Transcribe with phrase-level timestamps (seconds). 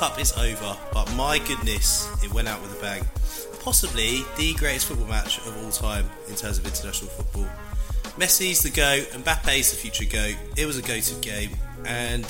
[0.00, 3.06] Cup is over, but my goodness, it went out with a bang.
[3.62, 7.46] Possibly the greatest football match of all time in terms of international football.
[8.18, 10.36] Messi's the GOAT, Mbappe's the future GOAT.
[10.56, 11.50] It was a goated game,
[11.84, 12.24] and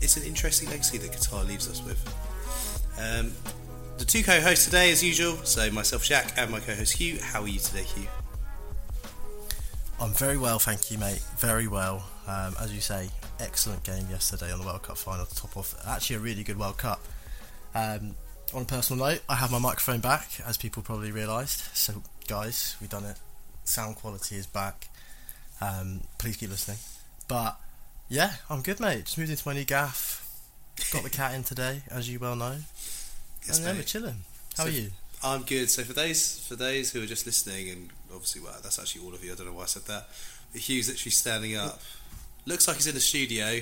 [0.00, 2.00] it's an interesting legacy that Qatar leaves us with.
[2.98, 3.32] Um,
[3.98, 7.18] the two co-hosts today, as usual, so myself, Jack, and my co-host Hugh.
[7.20, 8.08] How are you today, Hugh?
[10.00, 11.20] I'm very well, thank you, mate.
[11.36, 12.08] Very well.
[12.26, 13.10] Um, as you say,
[13.40, 16.58] excellent game yesterday on the World Cup final to top off actually a really good
[16.58, 17.00] World Cup.
[17.74, 18.14] Um,
[18.52, 21.60] on a personal note, I have my microphone back, as people probably realised.
[21.74, 23.16] So, guys, we've done it.
[23.64, 24.88] Sound quality is back.
[25.60, 26.78] Um, please keep listening.
[27.26, 27.56] But
[28.08, 29.06] yeah, I'm good, mate.
[29.06, 30.20] Just moved into my new gaff.
[30.92, 32.56] Got the cat in today, as you well know.
[33.46, 34.24] Yes, and then we're chilling.
[34.56, 34.90] How So- are you?
[35.22, 35.70] I'm good.
[35.70, 39.14] So for those for those who are just listening, and obviously, well, that's actually all
[39.14, 39.32] of you.
[39.32, 40.08] I don't know why I said that.
[40.52, 41.80] But Hugh's actually standing up.
[42.46, 43.60] Looks like he's in the studio.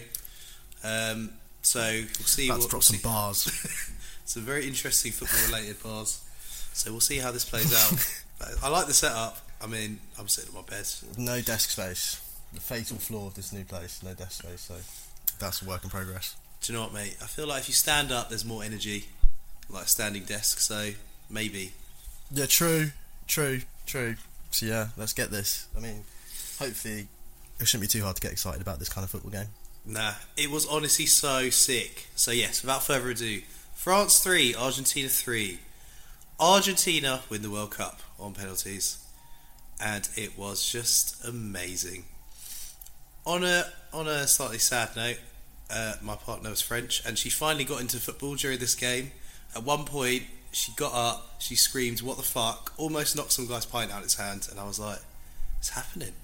[0.84, 1.30] Um,
[1.62, 2.48] so we'll see.
[2.48, 3.92] About to what, drop we'll some see- bars.
[4.24, 6.20] some very interesting football-related bars.
[6.72, 8.24] So we'll see how this plays out.
[8.38, 9.38] but I like the setup.
[9.62, 10.88] I mean, I'm sitting on my bed.
[11.18, 12.20] no desk space.
[12.52, 14.02] The fatal flaw of this new place.
[14.02, 14.60] No desk space.
[14.62, 14.74] So
[15.38, 16.34] that's a work in progress.
[16.60, 17.16] Do you know what, mate?
[17.22, 19.06] I feel like if you stand up, there's more energy,
[19.70, 20.58] like a standing desk.
[20.58, 20.90] So
[21.30, 21.72] maybe.
[22.32, 22.90] Yeah, true,
[23.26, 24.16] true, true.
[24.50, 25.66] So yeah, let's get this.
[25.76, 26.04] I mean,
[26.58, 27.06] hopefully,
[27.62, 29.48] it shouldn't be too hard to get excited about this kind of football game.
[29.84, 32.08] Nah, it was honestly so sick.
[32.14, 33.42] So yes, without further ado,
[33.74, 35.60] France three, Argentina three.
[36.38, 38.98] Argentina win the World Cup on penalties,
[39.80, 42.04] and it was just amazing.
[43.24, 45.18] On a on a slightly sad note,
[45.70, 49.12] uh, my partner was French, and she finally got into football during this game.
[49.54, 53.66] At one point, she got up, she screamed, "What the fuck!" Almost knocked some guy's
[53.66, 54.98] pint out of his hand, and I was like,
[55.58, 56.14] "It's happening."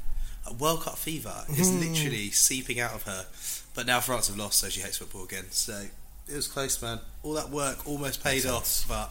[0.54, 3.26] World Cup fever is literally seeping out of her.
[3.74, 5.44] But now France have lost, so she hates football again.
[5.50, 5.86] So
[6.28, 7.00] it was close, man.
[7.22, 9.10] All that work almost paid Makes off, but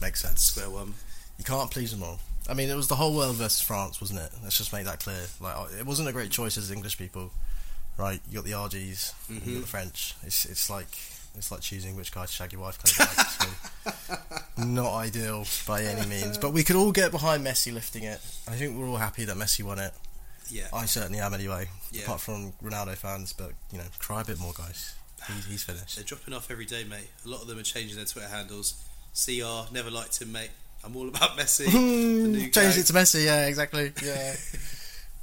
[0.00, 0.42] Makes sense.
[0.42, 0.94] square one.
[1.38, 2.18] You can't please them all.
[2.48, 4.30] I mean, it was the whole world versus France, wasn't it?
[4.42, 5.26] Let's just make that clear.
[5.40, 7.30] Like, uh, it wasn't a great choice as English people,
[7.98, 8.20] right?
[8.28, 10.14] You got the Argies, you got the French.
[10.24, 10.88] It's it's like
[11.36, 14.16] it's like choosing which guy to shag your wife, kind of like.
[14.56, 18.20] so, not ideal by any means, but we could all get behind Messi lifting it.
[18.48, 19.92] I think we're all happy that Messi won it.
[20.50, 21.68] Yeah, I certainly am anyway.
[21.92, 22.02] Yeah.
[22.04, 24.94] Apart from Ronaldo fans, but you know, cry a bit more, guys.
[25.26, 25.96] He's, he's finished.
[25.96, 27.08] they're dropping off every day, mate.
[27.24, 28.82] A lot of them are changing their Twitter handles.
[29.14, 30.50] CR never liked him, mate.
[30.84, 31.66] I'm all about Messi.
[32.52, 33.24] Change it to Messi.
[33.24, 33.92] Yeah, exactly.
[34.02, 34.34] Yeah,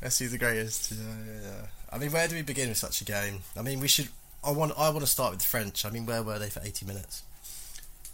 [0.04, 0.92] Messi's the greatest.
[0.92, 1.66] Yeah, yeah, yeah.
[1.92, 3.40] I mean, where do we begin with such a game?
[3.58, 4.10] I mean, we should.
[4.44, 4.74] I want.
[4.78, 5.86] I want to start with the French.
[5.86, 7.24] I mean, where were they for eighty minutes?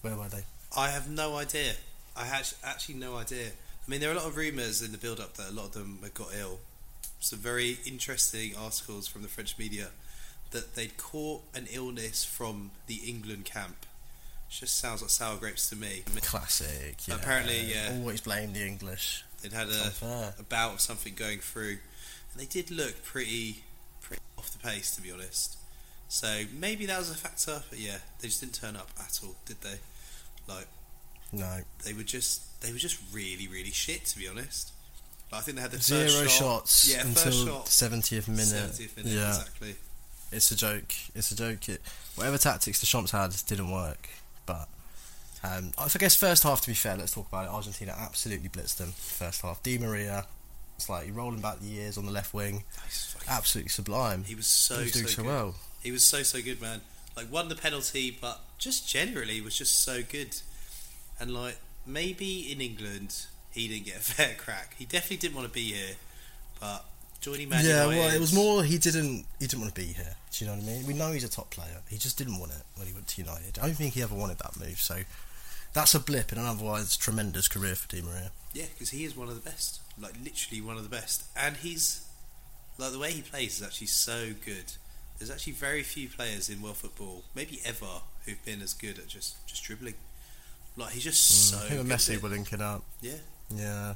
[0.02, 0.44] Where were they?
[0.78, 1.74] I have no idea.
[2.16, 3.48] I had actually no idea.
[3.48, 5.74] I mean, there are a lot of rumours in the build-up that a lot of
[5.74, 6.60] them had got ill.
[7.22, 9.88] Some very interesting articles from the French media
[10.50, 13.86] that they'd caught an illness from the England camp.
[14.50, 16.04] Just sounds like sour grapes to me.
[16.24, 16.98] Classic.
[17.08, 17.16] Yeah.
[17.16, 17.94] Apparently, yeah.
[18.00, 19.24] Always blame the English.
[19.42, 21.78] They'd had a, a bout of something going through,
[22.32, 23.64] and they did look pretty,
[24.02, 25.58] pretty off the pace, to be honest.
[26.10, 29.36] So maybe that was a factor, but yeah, they just didn't turn up at all,
[29.46, 29.80] did they?
[30.52, 30.68] Like
[31.32, 31.60] No.
[31.86, 34.74] they were just they were just really really shit, to be honest.
[35.34, 38.72] I think they had the Zero shot, shots yeah, until the seventieth minute.
[38.72, 39.76] 70th minute, yeah, exactly.
[40.32, 40.94] it's a joke.
[41.16, 41.70] It's a joke.
[41.70, 41.82] It,
[42.16, 44.10] whatever tactics Deschamps had didn't work.
[44.46, 44.68] But
[45.44, 47.52] um, I guess first half, to be fair, let's talk about it.
[47.52, 49.64] Argentina absolutely blitzed them first half.
[49.64, 50.26] Di Maria,
[50.76, 52.64] it's like rolling back the years on the left wing,
[53.30, 54.26] absolutely sublime.
[54.26, 55.28] He was so he was doing so, so good.
[55.28, 55.56] well.
[55.82, 56.82] He was so so good, man.
[57.16, 60.36] Like won the penalty, but just generally was just so good.
[61.20, 64.76] And like maybe in England he didn't get a fair crack.
[64.78, 65.96] He definitely didn't want to be here,
[66.60, 66.86] but
[67.20, 69.88] joining Man yeah, United, well, it was more he didn't he didn't want to be
[69.88, 70.16] here.
[70.32, 70.88] Do you know what I mean?
[70.88, 71.82] We know he's a top player.
[71.90, 73.60] He just didn't want it when he went to United.
[73.60, 74.80] I don't think he ever wanted that move.
[74.80, 75.00] So
[75.74, 78.32] that's a blip in an otherwise tremendous career for Di Maria.
[78.54, 79.80] Yeah, because he is one of the best.
[80.00, 82.06] Like literally one of the best, and he's
[82.78, 84.74] like the way he plays is actually so good.
[85.20, 89.08] There's actually very few players in world football, maybe ever, who've been as good at
[89.08, 89.94] just just dribbling.
[90.76, 91.58] Like he's just so.
[91.58, 92.84] Mm, Him and Messi were linking up.
[93.02, 93.18] Yeah,
[93.56, 93.94] Yeah.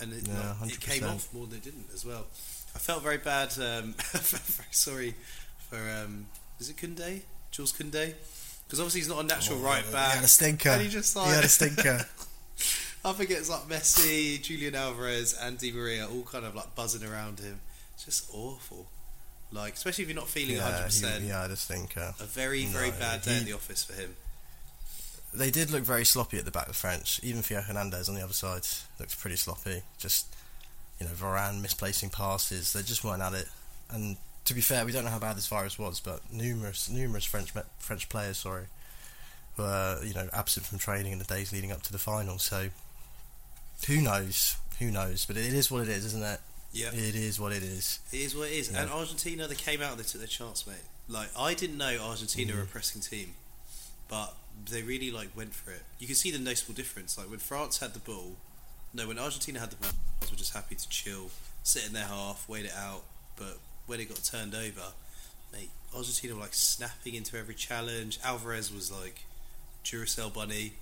[0.00, 2.26] and it, Yeah, like, it came off more than it didn't as well.
[2.74, 3.48] I felt very bad.
[3.58, 5.14] Um, I felt very sorry
[5.70, 6.26] for um,
[6.60, 7.20] is it Koundé,
[7.50, 8.14] Jules Koundé,
[8.66, 10.10] because obviously he's not a natural right back.
[10.12, 10.68] He had a stinker.
[10.70, 12.06] And he just like he had a stinker.
[13.04, 17.08] I think it's like Messi, Julian Alvarez, and Di Maria all kind of like buzzing
[17.08, 17.60] around him.
[17.94, 18.86] It's just awful.
[19.52, 21.18] Like, especially if you're not feeling yeah, 100%.
[21.18, 22.12] he, he had a stinker.
[22.20, 24.16] A very, very No, bad day he- at the office for him.
[25.36, 27.20] They did look very sloppy at the back, of the French.
[27.22, 28.62] Even Theo Hernandez on the other side
[28.98, 29.82] looked pretty sloppy.
[29.98, 30.26] Just,
[31.00, 32.72] you know, Varane misplacing passes.
[32.72, 33.48] They just weren't at it.
[33.90, 34.16] And
[34.46, 37.52] to be fair, we don't know how bad this virus was, but numerous, numerous French
[37.78, 38.64] French players, sorry,
[39.56, 42.38] were you know absent from training in the days leading up to the final.
[42.38, 42.68] So
[43.86, 44.56] who knows?
[44.78, 45.24] Who knows?
[45.26, 46.40] But it is what it is, isn't it?
[46.72, 48.00] Yeah, It is what it is.
[48.12, 48.70] it is what it is.
[48.70, 48.82] Yeah.
[48.82, 50.76] And Argentina, they came out, they took their chance, mate.
[51.08, 52.58] Like I didn't know Argentina Mm-hmm.
[52.60, 53.34] were a pressing team,
[54.08, 54.34] but
[54.70, 55.82] they really like went for it.
[55.98, 57.18] You can see the noticeable difference.
[57.18, 58.36] Like when France had the ball,
[58.94, 61.30] no, when Argentina had the ball, France were just happy to chill,
[61.62, 63.02] sit in their half, wait it out.
[63.36, 64.92] But when it got turned over,
[65.52, 68.18] mate, Argentina were like snapping into every challenge.
[68.24, 69.24] Alvarez was like
[69.84, 70.72] Duracell bunny,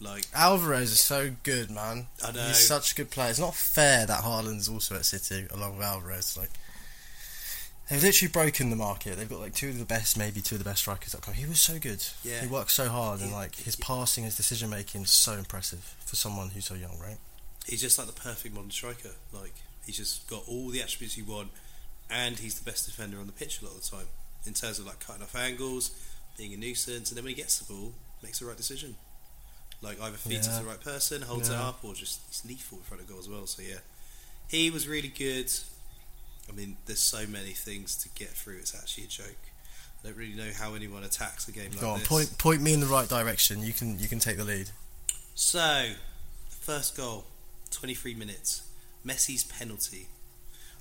[0.00, 2.06] like Alvarez is so good, man.
[2.24, 2.42] I know.
[2.42, 3.30] He's such a good player.
[3.30, 6.36] It's not fair that Haaland's also at City along with Alvarez.
[6.36, 6.50] Like
[7.88, 9.16] they've literally broken the market.
[9.16, 11.34] They've got like two of the best, maybe two of the best strikers that come.
[11.34, 12.04] He was so good.
[12.22, 12.40] Yeah.
[12.40, 16.16] He works so hard, and like his passing, his decision making is so impressive for
[16.16, 17.18] someone who's so young, right?
[17.66, 19.08] he's just like the perfect modern striker.
[19.32, 19.54] Like
[19.86, 21.48] he's just got all the attributes you want,
[22.10, 24.06] and he's the best defender on the pitch a lot of the time
[24.46, 25.90] in terms of like cutting off angles,
[26.36, 27.92] being a nuisance, and then when he gets the ball,
[28.22, 28.96] makes the right decision.
[29.80, 30.58] Like either feeds it Yeah.
[30.58, 33.18] to the right person, holds it up, or just he's lethal in front of goal
[33.18, 33.46] as well.
[33.46, 33.78] So yeah,
[34.48, 35.50] he was really good.
[36.48, 38.58] I mean, there's so many things to get through.
[38.58, 39.36] It's actually a joke.
[40.02, 42.08] I don't really know how anyone attacks a game like Go on, this.
[42.08, 43.62] point point me in the right direction.
[43.62, 44.70] You can you can take the lead.
[45.34, 45.90] So,
[46.48, 47.24] first goal,
[47.70, 48.62] 23 minutes.
[49.04, 50.06] Messi's penalty.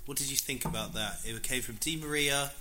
[0.05, 1.19] What did you think about that?
[1.23, 2.51] It came from Di Maria,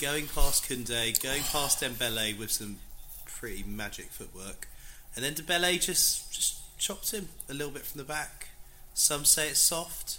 [0.00, 2.78] going past Koundé, going past Dembele with some
[3.26, 4.68] pretty magic footwork,
[5.14, 8.48] and then Dembele just just chopped him a little bit from the back.
[8.94, 10.18] Some say it's soft.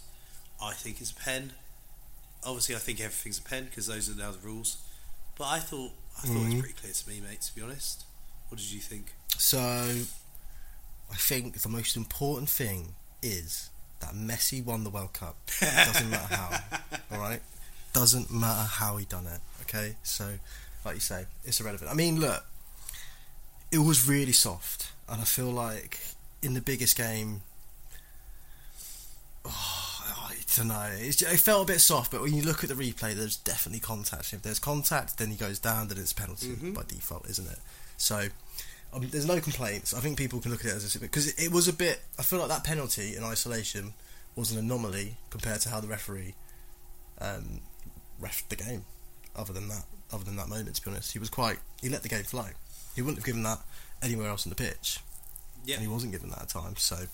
[0.61, 1.53] I think it's a pen.
[2.43, 4.77] Obviously, I think everything's a pen because those are now the rules.
[5.37, 6.59] But I thought I thought it was Mhm.
[6.59, 7.41] pretty clear to me, mate.
[7.41, 8.03] To be honest,
[8.49, 9.13] what did you think?
[9.37, 9.59] So,
[11.11, 13.69] I think the most important thing is
[13.99, 15.35] that Messi won the World Cup.
[15.59, 16.63] Doesn't matter how.
[17.11, 17.41] All right,
[17.93, 19.41] doesn't matter how he done it.
[19.61, 20.39] Okay, so
[20.85, 21.91] like you say, it's irrelevant.
[21.91, 22.45] I mean, look,
[23.71, 25.99] it was really soft, and I feel like
[26.41, 27.41] in the biggest game.
[29.49, 29.86] Oh,
[30.57, 30.89] don't know.
[30.91, 33.79] It's, it felt a bit soft, but when you look at the replay, there's definitely
[33.79, 34.33] contact.
[34.33, 36.73] If there's contact, then he goes down, then it's a penalty Mhm.
[36.73, 37.59] by default, isn't it?
[37.97, 38.27] So
[38.93, 39.93] um, there's no complaints.
[39.93, 42.01] I think people can look at it as a because it, it was a bit.
[42.19, 43.93] I feel like that penalty in isolation
[44.35, 46.35] was an anomaly compared to how the referee
[47.19, 47.61] um,
[48.19, 48.85] ref the game.
[49.35, 51.59] Other than that, other than that moment, to be honest, he was quite.
[51.81, 52.47] He let the game flow.
[52.95, 53.59] He wouldn't have given that
[54.01, 54.99] anywhere else on the pitch,
[55.65, 56.81] Yeah, and he wasn't given that at times.
[56.81, 57.05] So,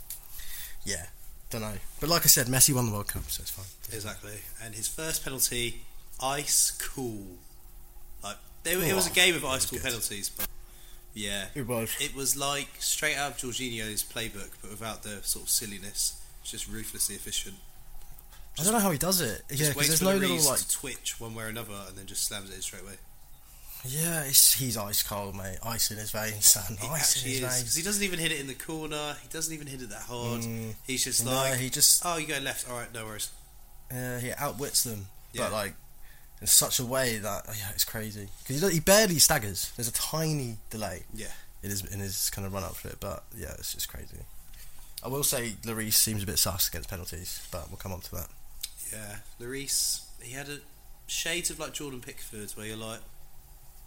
[0.86, 1.08] yeah,
[1.54, 1.78] don't know.
[2.00, 3.66] But like I said, Messi won the World Cup, so it's fine.
[3.96, 4.34] Exactly.
[4.64, 5.82] And his first penalty,
[6.22, 7.26] ice cool.
[8.24, 9.86] Like there, it was a Oh, game of ice cool good.
[9.86, 10.48] penalties, but
[11.14, 11.96] yeah, It was.
[12.00, 16.20] it was like straight out of Jorginho's playbook, but without the sort of silliness.
[16.42, 17.56] It's just ruthlessly efficient.
[18.60, 19.44] I don't know how he does it.
[19.50, 20.68] Just yeah, because there's no the little like.
[20.70, 22.96] twitch one way or another, and then just slams it in straight away.
[23.86, 25.58] Yeah, it's, he's ice cold, mate.
[25.64, 26.78] Ice in his veins, son.
[26.80, 27.76] He Ice in his is veins.
[27.76, 29.16] he doesn't even hit it in the corner.
[29.22, 30.42] He doesn't even hit it that hard.
[30.42, 32.70] Mm, He's just no, like, he just oh, you go left.
[32.70, 33.30] All right, no worries.
[33.92, 35.44] Yeah, he outwits them, Yeah.
[35.44, 35.74] but like
[36.42, 39.72] in such a way that oh, yeah, it's crazy because he, he barely staggers.
[39.76, 41.28] There's a tiny delay Yeah.
[41.62, 44.18] in his in his kind of run up for it, but yeah, it's just crazy.
[45.04, 48.12] I will say Lloris seems a bit sus against penalties, but we'll come on to
[48.16, 48.28] that.
[48.94, 50.60] Yeah, Lloris, he had a
[51.08, 53.00] shades of like Jordan Pickford, where you're like,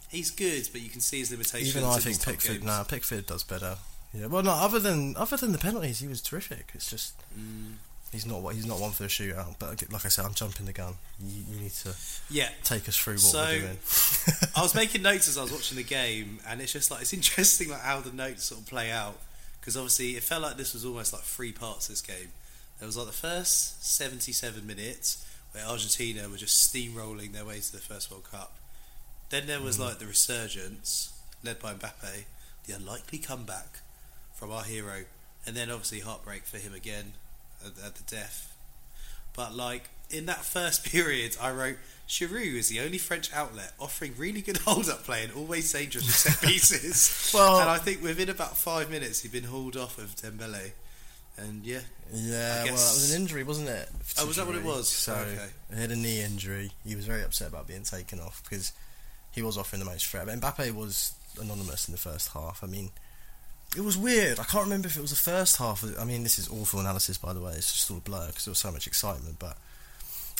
[0.09, 1.75] he's good, but you can see his limitations.
[1.75, 3.77] Even I think Pickford, nah, Pickford does better.
[4.13, 6.69] Yeah, well, no, other than other than the penalties, he was terrific.
[6.73, 7.73] It's just Mm,
[8.11, 9.55] he's not what he's not one for a shootout.
[9.59, 10.93] But like I said, I'm jumping the gun.
[11.21, 11.93] You, you need to
[12.29, 13.77] yeah, take us through what So- we're doing.
[14.55, 17.13] I was making notes as I was watching the game, and it's just like it's
[17.13, 19.17] interesting like how the notes sort of play out
[19.59, 21.87] because obviously it felt like this was almost like three parts.
[21.89, 22.29] This game,
[22.79, 27.71] there was like the first seventy-seven minutes where Argentina were just steamrolling their way to
[27.71, 28.56] the first World Cup.
[29.29, 32.23] Then there was like the resurgence led by Mbappe,
[32.65, 33.79] the unlikely comeback
[34.33, 35.03] from our hero,
[35.45, 37.13] and then obviously heartbreak for him again
[37.65, 38.53] at, at the death.
[39.35, 44.13] But like in that first period, I wrote Giroud is the only French outlet offering
[44.17, 47.31] really good hold-up play and always dangerous with set pieces.
[47.33, 50.71] Well- and I think within about five minutes, he'd been hauled off of Dembele,
[51.37, 51.81] and yeah,
[52.13, 53.89] Yeah, well, that was an injury, wasn't it?
[54.17, 54.87] Oh, was that what it was?
[54.87, 55.47] So Okay.
[55.73, 56.71] he had a knee injury.
[56.85, 58.71] He was very upset about being taken off because
[59.37, 60.25] he was offering the most threat.
[60.25, 62.63] But Mbappe was anonymous in the first half.
[62.63, 62.89] I mean,
[63.75, 64.39] it was weird.
[64.39, 65.85] I can't remember if it was the first half.
[65.99, 67.51] I mean, this is awful analysis, by the way.
[67.51, 69.37] It's just all a blur because there was so much excitement.
[69.37, 69.57] But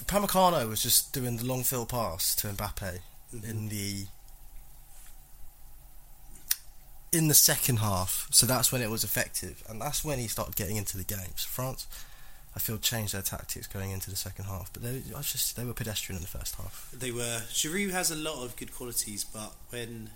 [0.03, 2.99] Upamecano was just doing the long fill pass to Mbappe
[3.31, 3.67] in mm-hmm.
[3.67, 4.05] the
[7.11, 8.27] in the second half.
[8.31, 11.45] So that's when it was effective, and that's when he started getting into the games.
[11.47, 11.85] France,
[12.57, 15.55] I feel, changed their tactics going into the second half, but they, I was just
[15.55, 16.89] they were pedestrian in the first half.
[16.91, 17.41] they were.
[17.53, 20.09] Giroud has a lot of good qualities, but when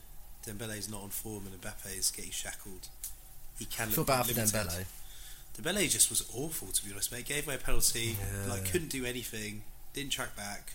[0.45, 2.87] Dembele's not on form and Mbappe is getting shackled,
[3.59, 4.55] he can I feel look bad for limited.
[4.55, 4.85] Dembele.
[5.61, 7.25] Dembele just was awful to be honest, mate.
[7.25, 8.49] Gave away a penalty, Yeah.
[8.51, 9.61] like couldn't do anything,
[9.93, 10.73] didn't track back.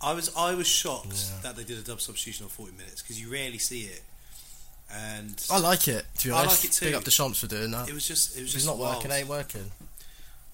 [0.00, 1.40] I was I was shocked Yeah.
[1.42, 4.02] that they did a double substitution on forty minutes because you rarely see it,
[4.90, 6.04] and I like it.
[6.18, 6.84] To be honest, I like it too.
[6.86, 7.88] Big up Deschamps for doing that.
[7.88, 8.96] it was just it was If just it's not wild.
[8.96, 9.70] working, it ain't working.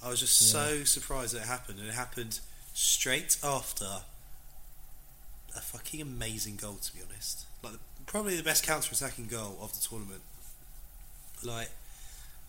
[0.02, 0.48] I was just Yeah.
[0.52, 2.40] so surprised that it happened, and it happened
[2.74, 4.02] straight after
[5.56, 6.76] a fucking amazing goal.
[6.76, 7.74] To be honest, like
[8.06, 10.22] probably the best counter-attacking goal of the tournament.
[11.42, 11.70] Like,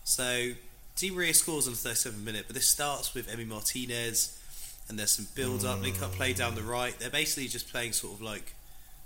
[0.04, 0.52] so
[0.96, 4.38] Di Maria scores on the 37th minute, but this starts with Emi Martinez,
[4.88, 6.98] and there's some build-up, link-up play down the right.
[6.98, 8.54] They're basically just playing sort of like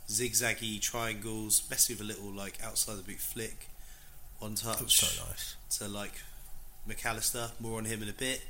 [0.08, 3.68] zigzaggy triangles, messing with a little like outside the boot flick,
[4.38, 5.56] one touch so nice.
[5.78, 6.22] to like
[6.86, 7.50] Mac Allister.
[7.60, 8.42] More on him in a bit.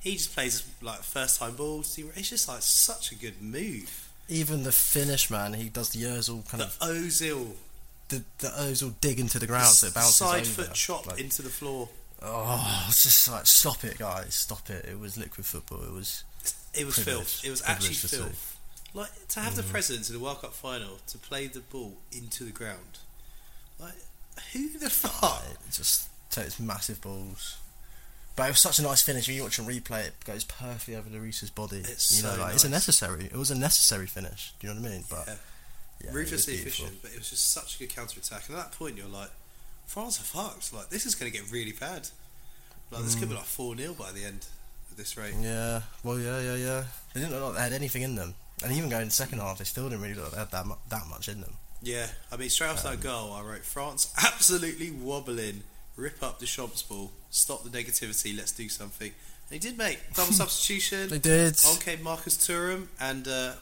[0.00, 1.98] He just plays like first time balls.
[2.16, 4.08] It's just like such a good move.
[4.28, 7.52] Even the finish, man, he does the Özil kind The of Ozil
[8.08, 10.50] the the Özil dig into the ground so it bounces side over.
[10.64, 11.88] foot chop Like, into the floor.
[12.22, 14.84] oh, it's just like stop it, guys, stop it.
[14.86, 15.82] It was liquid football.
[15.82, 16.24] It was
[16.74, 17.44] It was filth.
[17.44, 18.16] It was actually see.
[18.16, 18.58] filth.
[18.94, 19.70] Like to have the Mm.
[19.70, 22.98] presence in the World Cup final to play the ball into the ground.
[23.78, 23.94] Like
[24.52, 25.42] who the fuck?
[25.50, 27.56] it just takes massive balls.
[28.34, 29.26] But it was such a nice finish.
[29.28, 31.78] When you watch a replay, it goes perfectly over Lloris's body.
[31.84, 33.24] It's you know, so like it's a necessary.
[33.26, 34.52] It was a necessary finish.
[34.58, 35.04] Do you know what I mean?
[35.10, 35.34] But Yeah.
[36.04, 38.48] yeah, Ruthlessly efficient, but it was just such a good counter attack.
[38.48, 39.30] And at that point, you're like,
[39.86, 40.72] France are fucked.
[40.72, 42.08] Like this is going to get really bad.
[42.90, 43.32] Like this could Mm.
[43.32, 44.46] be like four 0 by the end
[44.90, 45.34] of this rate.
[45.38, 46.84] Yeah, well, yeah, yeah, yeah.
[47.12, 49.40] They didn't look like they had anything in them, and even going in the second
[49.40, 51.56] half, they still didn't really look like they had that mu- that much in them.
[51.82, 55.64] Yeah, I mean, straight after Um, that goal, I wrote France absolutely wobbling,
[55.96, 59.12] rip up the Champs ball, stop the negativity, let's do something.
[59.50, 59.98] And he did, mate.
[60.14, 61.08] Double substitution.
[61.08, 61.58] They did.
[61.66, 63.52] On came Marcus Thuram and uh,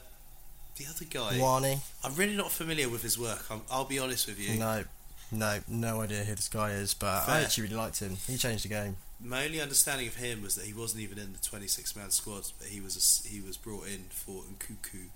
[0.76, 1.38] the other guy.
[1.38, 1.80] Muani.
[2.04, 3.44] I'm really not familiar with his work.
[3.50, 4.58] I'm, I'll be honest with you.
[4.58, 4.84] No,
[5.32, 8.16] no, no idea who this guy is, but I actually really liked him.
[8.26, 8.96] He changed the game.
[9.22, 12.44] My only understanding of him was that he wasn't even in the 26 man squad,
[12.58, 15.08] but he was a he was brought in for Nkunku.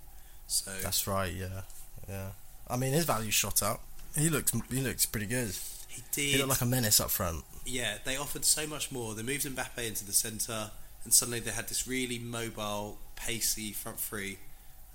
[0.47, 1.33] So That's right.
[1.33, 1.61] Yeah,
[2.07, 2.29] yeah.
[2.67, 3.81] I mean, his value shot up.
[4.15, 5.55] He looks he looks pretty good.
[6.15, 7.43] He He looked like a menace up front.
[7.65, 9.13] yeah, they offered so much more.
[9.15, 10.71] They moved Mbappe into the centre,
[11.03, 14.37] and suddenly they had this really mobile, pacey front three.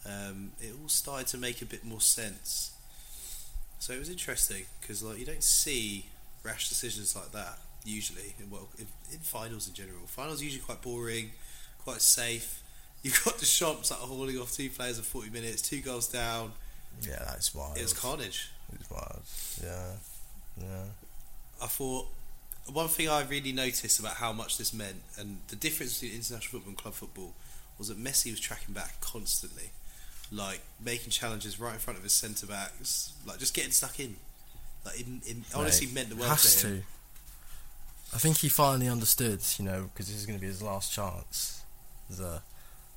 [0.07, 2.73] Um, it all started to make a bit more sense.
[3.79, 6.07] So it was interesting because like you don't see
[6.43, 10.01] rash decisions like that usually in well in, in finals in general.
[10.07, 11.31] Finals are usually quite boring,
[11.85, 12.63] quite safe.
[13.03, 16.53] You've got Deschamps like hauling off two players in forty minutes, two goals down.
[17.03, 17.79] Yeah, that's wild.
[17.79, 18.51] It was carnage.
[18.73, 19.23] It was wild.
[19.63, 19.93] Yeah,
[20.59, 20.85] yeah.
[21.63, 22.07] I thought
[22.73, 26.53] one thing I really noticed about how much this meant and the difference between international
[26.53, 27.33] football and club football
[27.79, 29.71] was that Messi was tracking back constantly,
[30.31, 34.17] like making challenges right in front of his centre backs, like just getting stuck in.
[34.85, 36.77] Like it, it honestly Mate, meant the world has to him.
[36.79, 38.17] to.
[38.17, 40.93] I think he finally understood, you know, because this is going to be his last
[40.93, 41.63] chance.
[42.09, 42.41] The,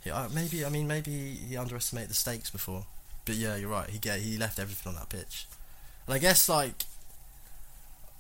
[0.04, 2.86] yeah, maybe I mean maybe he underestimated the stakes before,
[3.26, 3.90] but yeah, you're right.
[3.90, 5.48] He get he left everything on that pitch,
[6.08, 6.84] and I guess like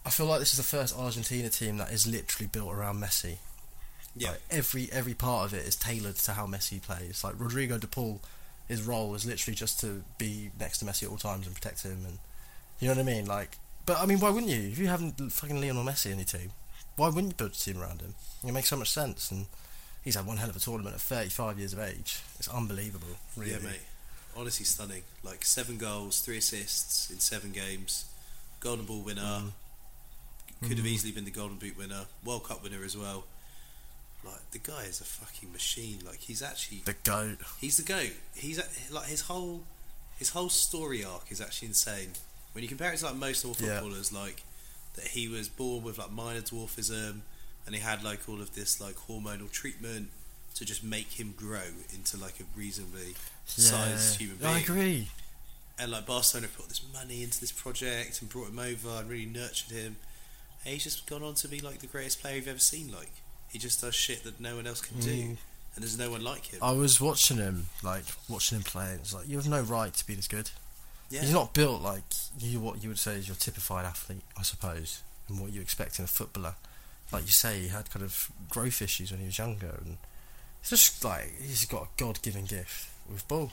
[0.05, 3.37] I feel like this is the first Argentina team that is literally built around Messi.
[4.15, 7.23] Yeah, Like, every every part of it is tailored to how Messi plays.
[7.23, 8.21] Like Rodrigo de Paul,
[8.67, 11.83] his role is literally just to be next to Messi at all times and protect
[11.83, 12.19] him, and
[12.79, 13.25] you know what I mean.
[13.25, 14.69] Like, but I mean, why wouldn't you?
[14.69, 16.51] If you haven't fucking Lionel Messi in your team,
[16.95, 18.13] why wouldn't you build a team around him?
[18.45, 19.47] It makes so much sense, and
[20.03, 22.19] he's had one hell of a tournament at 35 years of age.
[22.37, 23.51] It's unbelievable, really.
[23.51, 23.81] yeah, mate.
[24.35, 25.03] Honestly, stunning.
[25.23, 28.05] Like seven goals, three assists in seven games.
[28.59, 29.21] Golden Ball winner.
[29.21, 29.51] Mm.
[30.67, 30.89] Could have Mm.
[30.89, 32.05] easily been the Golden Boot winner.
[32.23, 33.25] World Cup winner as well.
[34.23, 35.99] Like the guy is a fucking machine.
[36.05, 37.39] Like he's actually The goat.
[37.59, 38.11] He's the goat.
[38.35, 39.63] He's like his whole
[40.17, 42.13] his whole story arc is actually insane.
[42.53, 43.53] When you compare it to like most Yeah.
[43.53, 44.43] footballers, like
[44.95, 47.21] that he was born with like minor dwarfism,
[47.65, 50.11] and he had like all of this like hormonal treatment
[50.55, 53.15] to just make him grow into like a reasonably
[53.45, 54.49] sized human being.
[54.53, 55.07] I agree.
[55.79, 59.25] And like Barcelona put this money into this project and brought him over and really
[59.25, 59.97] nurtured him.
[60.65, 62.91] And he's just gone on to be like the greatest player you've ever seen.
[62.91, 63.11] Like
[63.49, 65.37] he just does shit that no one else can do, Mm.
[65.75, 66.59] and there's no one like him.
[66.61, 68.91] I was watching him, like watching him play.
[68.91, 70.49] And it's like you have no right to be this good.
[71.09, 72.03] yeah, He's not built like
[72.39, 72.59] you.
[72.59, 76.05] What you would say is your typified athlete, I suppose, and what you expect in
[76.05, 76.55] a footballer.
[77.11, 79.97] Like you say, he had kind of growth issues when he was younger, and
[80.61, 83.51] it's just like he's got a God-given gift with ball.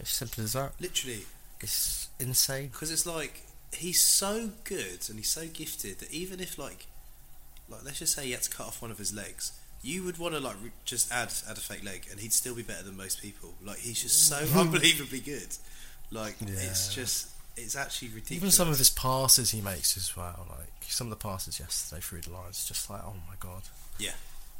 [0.00, 0.72] It's simple as that.
[0.80, 1.24] literally.
[1.60, 2.68] It's insane.
[2.68, 6.86] because it's like he's so good and he's so gifted that even if like
[7.68, 10.18] like let's just say he had to cut off one of his legs you would
[10.18, 12.82] want to like re- just add add a fake leg and he'd still be better
[12.82, 15.48] than most people like he's just so unbelievably good
[16.10, 17.28] like it's just
[17.60, 18.36] it's actually ridiculous.
[18.36, 22.00] Even some of his passes he makes as well, like some of the passes yesterday
[22.00, 23.62] through the lines, just like oh my god.
[23.98, 24.12] Yeah.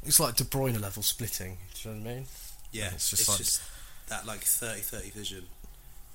[0.03, 1.57] It's like De Bruyne level splitting.
[1.81, 2.25] Do you know what I mean?
[2.73, 3.61] Yeah, It's it's just just,
[4.09, 5.45] like- that like 30-30 vision.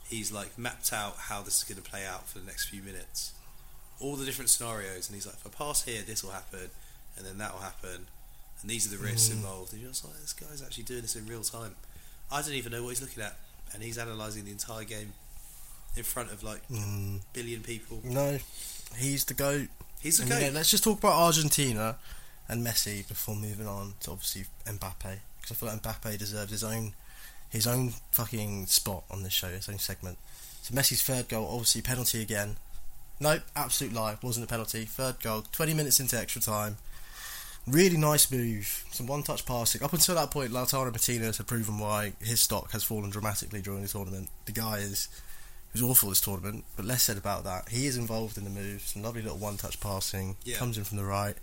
[0.09, 2.83] He's like mapped out how this is going to play out for the next few
[2.83, 3.33] minutes,
[4.01, 6.71] all the different scenarios, and he's like, if I pass here, this will happen,
[7.17, 8.07] and then that will happen,
[8.61, 9.37] and these are the risks Mm.
[9.37, 9.73] involved.
[9.73, 11.75] And you're just like, this guy's actually doing this in real time.
[12.31, 13.37] I don't even know what he's looking at,
[13.73, 15.15] and he's analysing the entire game
[15.97, 18.01] in front of like Mm, billion people.
[18.05, 18.39] no,
[18.99, 19.69] he's the goat.
[20.01, 20.53] He's a And, goat.
[20.53, 21.97] let's just talk about Argentina
[22.47, 26.63] and Messi before moving on to obviously Mbappe because I feel like Mbappe deserves his
[26.65, 26.95] own
[27.55, 30.19] his own fucking spot on this show, his own segment.
[30.63, 32.57] So Messi's third goal, obviously penalty again.
[33.21, 34.85] Nope, absolute lie, wasn't a penalty.
[34.85, 36.79] Third goal, 20 minutes into extra time.
[37.65, 39.85] Really nice move, some one-touch passing.
[39.85, 43.83] Up until that point, Lautaro Martinez had proven why his stock has fallen dramatically during
[43.83, 44.31] the tournament.
[44.47, 45.09] The guy is
[45.73, 47.69] was awful this tournament, but less said about that.
[47.69, 50.37] He is involved in the moves, some lovely little one-touch passing.
[50.45, 50.57] Yeah.
[50.57, 51.37] Comes in from the right,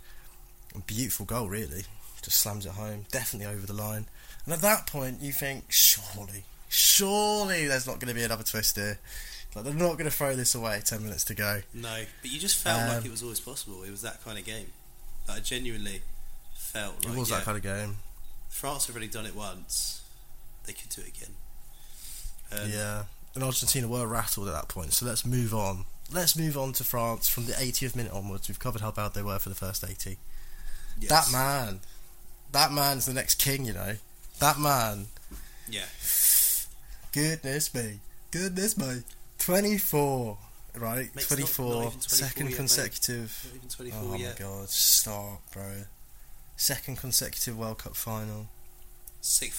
[0.74, 1.84] a beautiful goal, really.
[2.22, 4.06] Just slams it home, definitely over the line.
[4.44, 8.76] And at that point, you think, surely, surely, there's not going to be another twist
[8.76, 8.98] here.
[9.54, 10.80] Like they're not going to throw this away.
[10.84, 11.60] Ten minutes to go.
[11.74, 13.82] No, but you just felt Um, like it was always possible.
[13.82, 14.72] It was that kind of game.
[15.28, 16.00] Like, I genuinely
[16.54, 17.98] felt like it was yeah, that kind of game.
[18.48, 20.02] France have already done it once.
[20.64, 21.34] They could do it again.
[22.50, 23.02] Um, yeah,
[23.34, 24.92] and Argentina were rattled at that point.
[24.94, 25.84] So let's move on.
[26.12, 28.48] Let's move on to France from the 80th minute onwards.
[28.48, 30.18] We've covered how bad they were for the first 80.
[31.00, 31.08] yes.
[31.10, 31.80] That man,
[32.52, 33.64] that man's the next king.
[33.64, 33.96] You know,
[34.42, 35.06] that man.
[35.68, 35.84] Yeah.
[37.12, 39.02] Goodness me, goodness me.
[39.38, 40.38] 24,
[40.76, 41.14] right?
[41.14, 43.46] Mate's not- 24, not even 24 second yet, consecutive.
[43.46, 44.40] Not even 24 Oh yet.
[44.40, 45.84] my god, stop, bro.
[46.56, 48.48] Second consecutive World Cup final.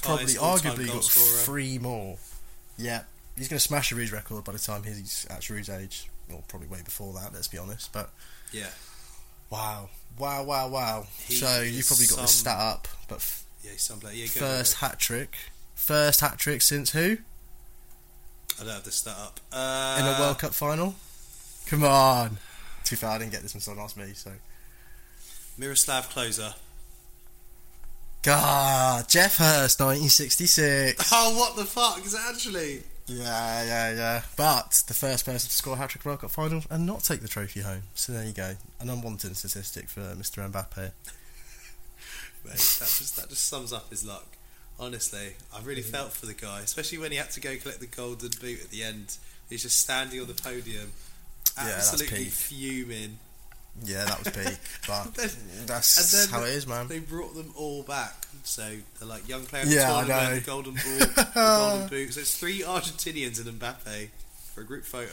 [0.01, 1.43] Probably, arguably, got scorer.
[1.43, 2.17] three more.
[2.77, 3.03] Yeah,
[3.37, 6.09] he's going to smash a record by the time he's at Rouge's age.
[6.31, 7.91] Or probably way before that, let's be honest.
[7.93, 8.09] But
[8.51, 8.69] Yeah.
[9.49, 11.07] wow, wow, wow, wow.
[11.27, 12.87] He so you is probably got this stat um, up.
[13.07, 14.13] But Yeah, he's some player.
[14.15, 15.35] Yeah, first hat trick,
[15.75, 17.17] first hat trick since who.
[18.59, 19.39] I don't have this stat up.
[19.51, 20.95] Uh, in a World Cup final?
[21.67, 22.37] Come on.
[22.83, 23.11] Too far.
[23.11, 24.13] I didn't get this when someone asked me.
[24.13, 24.31] So
[25.57, 26.53] Miroslav Klose.
[28.21, 31.09] God, Geoff Hurst, 1966.
[31.13, 32.83] Oh, what the fuck is it actually?
[33.07, 34.21] Yeah, yeah, yeah.
[34.37, 37.21] But the first person to score a hat trick World Cup final and not take
[37.21, 37.83] the trophy home.
[37.95, 38.55] So there you go.
[38.79, 40.49] An unwanted statistic for Mr.
[40.49, 40.91] Mbappe.
[42.45, 44.25] Mate, that just that just sums up his luck.
[44.79, 47.85] Honestly, I really felt for the guy, especially when he had to go collect the
[47.87, 49.17] golden boot at the end.
[49.49, 50.91] He's just standing on the podium,
[51.57, 52.29] absolutely peak.
[52.33, 53.19] fuming.
[53.83, 54.57] Yeah, that was peak.
[54.87, 56.87] But Then- that's and then how it is, man.
[56.87, 58.13] They brought them all back.
[58.43, 61.87] So the like young player of Yeah, the I tournament, the golden ball, the golden
[61.89, 62.13] boot.
[62.13, 64.09] So it's three Argentinians and Mbappe
[64.53, 65.09] for a group photo.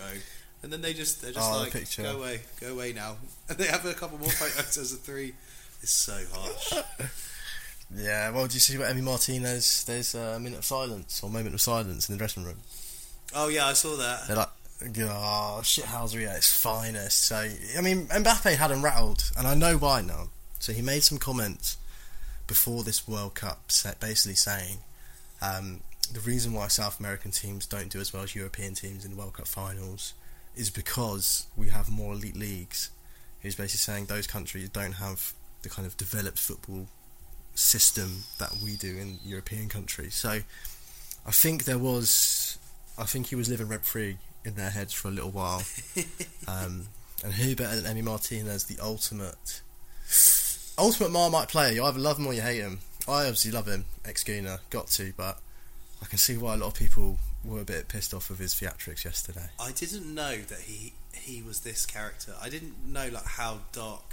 [0.63, 2.03] And then they just they're just Oh, like picture.
[2.03, 3.17] go away, go away now.
[3.49, 5.35] And they have a couple more photos as a three.
[5.83, 6.85] It's so harsh.
[7.95, 9.85] Yeah, well, do you see what Emi Martinez?
[9.85, 12.59] There's a minute of silence or moment of silence in the dressing room.
[13.35, 14.29] Oh yeah, I saw that.
[14.29, 14.49] They're like,
[14.83, 17.25] oh, shithousery at its finest.
[17.25, 20.29] So, I mean, Mbappe had him rattled, and I know why now.
[20.59, 21.79] So he made some comments
[22.47, 24.79] before this World Cup, basically saying
[25.43, 25.81] um,
[26.13, 29.17] the reason why South American teams don't do as well as European teams in the
[29.17, 30.15] World Cup finals
[30.55, 32.91] is because we have more elite leagues.
[33.41, 35.33] He's basically saying those countries don't have
[35.63, 36.87] the kind of developed football
[37.55, 40.15] system that we do in European countries.
[40.15, 40.41] So
[41.27, 42.59] I think there was,
[42.99, 45.63] I think he was living rent free in their heads for a little while.
[46.49, 46.87] um,
[47.23, 49.61] and who better than Emi Martinez, the ultimate,
[50.79, 51.73] ultimate Marmite player?
[51.73, 52.81] You either love him or you hate him.
[53.07, 55.39] I obviously love him, ex Gooner, got to, but
[56.03, 58.55] I can see why a lot of people were a bit pissed off with his
[58.55, 59.49] theatrics yesterday.
[59.59, 62.35] I didn't know that he he was this character.
[62.41, 64.10] I didn't know like how dark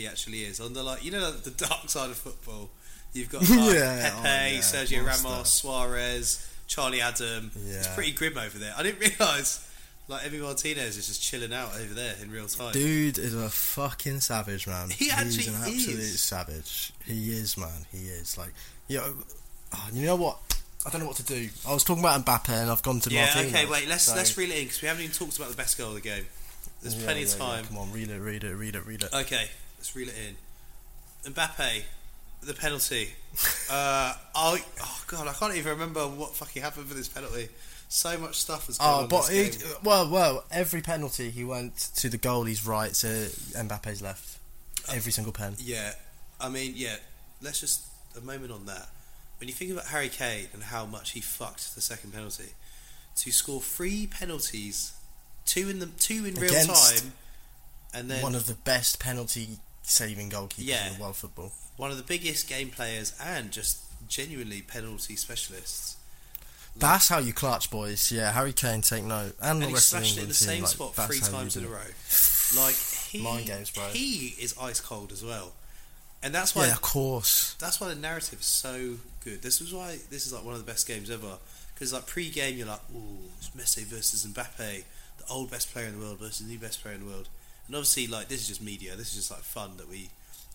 [0.00, 0.60] he actually is.
[0.60, 2.70] On the like, you know, the dark side of football.
[3.12, 5.28] You've got like, oh, Yeah, Pepe, oh, yeah, Sergio monster.
[5.28, 7.50] Ramos, Suarez, Charlie Adam.
[7.68, 8.74] It's pretty grim over there.
[8.76, 9.66] I didn't realise
[10.08, 12.72] like Emi Martinez is just chilling out over there in real time.
[12.72, 14.90] Dude is a fucking savage, man.
[14.90, 16.20] He He's actually an absolute is.
[16.20, 16.92] savage.
[17.06, 17.86] He is, man.
[17.92, 18.36] He is.
[18.36, 18.52] Like,
[18.88, 19.14] you know,
[19.74, 20.38] oh, you know what?
[20.84, 21.48] I don't know what to do.
[21.68, 23.54] I was talking about Mbappe, and I've gone to yeah, Martinez.
[23.54, 23.86] okay, wait.
[23.88, 25.88] Let's so- let's reel it in because we haven't even talked about the best goal
[25.90, 26.26] of the game.
[26.82, 27.64] There's Yeah, plenty yeah, of yeah, time.
[27.66, 29.12] Come on, read it, read it, read it, read it.
[29.12, 29.48] Okay,
[29.80, 30.14] let's reel it
[31.24, 31.32] in.
[31.32, 31.82] Mbappe,
[32.42, 33.08] the penalty.
[33.70, 37.48] uh, oh, oh god, I can't even remember what fucking happened for this penalty.
[37.88, 39.50] So much stuff has gone Oh, on but game.
[39.82, 44.38] well, well, every penalty he went to the goalie's right, to Mbappe's left.
[44.92, 45.54] Every single pen.
[45.58, 45.92] Yeah,
[46.38, 46.96] I mean, yeah.
[47.40, 48.88] Let's just a moment on that.
[49.38, 52.50] When you think about Harry Kane and how much he fucked the second penalty,
[53.16, 54.92] to score three penalties
[55.46, 57.12] two in the two in real time,
[57.94, 59.58] and then One of the best penalty
[59.90, 60.92] saving goalkeepers Yeah.
[60.92, 61.52] in world football.
[61.76, 65.96] one of the biggest game players and just genuinely penalty specialists.
[66.76, 68.12] That's how you clutch, boys.
[68.12, 69.34] Yeah, Harry Kane, take note.
[69.40, 71.20] And, And the he rest of the smashed it in the same like, spot three
[71.20, 71.80] times in a row.
[72.56, 73.86] Like he, Mind games, bro.
[73.90, 75.52] he is ice cold as well,
[76.20, 77.54] and that's why Yeah, of course.
[77.60, 79.40] that's why the narrative is so good.
[79.42, 81.38] This is why this is like one of the best games ever.
[81.72, 84.82] Because like pre-game, you're like, "Ooh, it's Messi versus Mbappe,
[85.18, 87.28] the old best player in the world versus the new best player in the world."
[87.70, 88.96] And obviously, like this is just media.
[88.96, 90.10] This is just like fun that we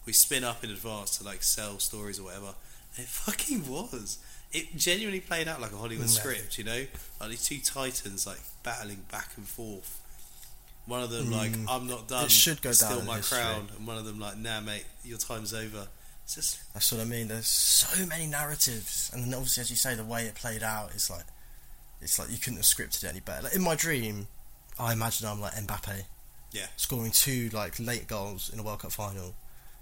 [0.05, 2.53] we spin up in advance to like sell stories or whatever.
[2.97, 4.17] And it fucking was.
[4.51, 6.09] It genuinely played out like a Hollywood Mate.
[6.09, 6.85] script, you know,
[7.21, 10.01] like these two titans like battling back and forth.
[10.87, 11.65] One of them like, Mm.
[11.69, 13.37] "I'm not done." It should go still down in my history.
[13.39, 15.87] crown, and one of them like, "Nah, mate, your time's over."
[16.27, 17.27] Just That's what I mean.
[17.29, 20.91] There's so many narratives, and then obviously, as you say, the way it played out,
[20.93, 21.23] it's like,
[22.01, 23.43] it's like you couldn't have scripted it any better.
[23.43, 24.27] Like in my dream,
[24.79, 26.03] I imagine I'm like Mbappe,
[26.51, 26.67] Yeah.
[26.77, 29.35] scoring two like late goals in a World Cup final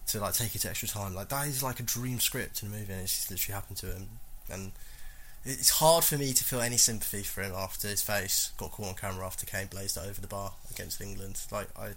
[0.08, 1.14] to like take it to extra time.
[1.14, 3.78] Like that is like a dream script in a movie, and it's just literally happened
[3.78, 4.10] to him.
[4.52, 4.72] And
[5.46, 8.88] it's hard for me to feel any sympathy for him after his face got caught
[8.88, 11.40] on camera after Kane blazed it over the bar against England.
[11.52, 11.90] Like I.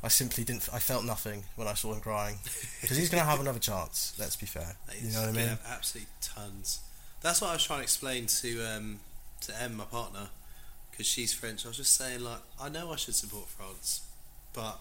[0.00, 0.68] I simply didn't.
[0.72, 2.38] I felt nothing when I saw him crying
[2.80, 4.14] because he's going to have another chance.
[4.16, 4.76] Let's be fair.
[4.96, 5.58] You know what I mean?
[5.68, 6.78] Absolutely tons.
[7.20, 9.00] That's what I was trying to explain to um,
[9.40, 10.28] to Em, my partner,
[10.98, 11.64] because she's French.
[11.64, 14.00] I was just saying, like, I know I should support France,
[14.52, 14.80] but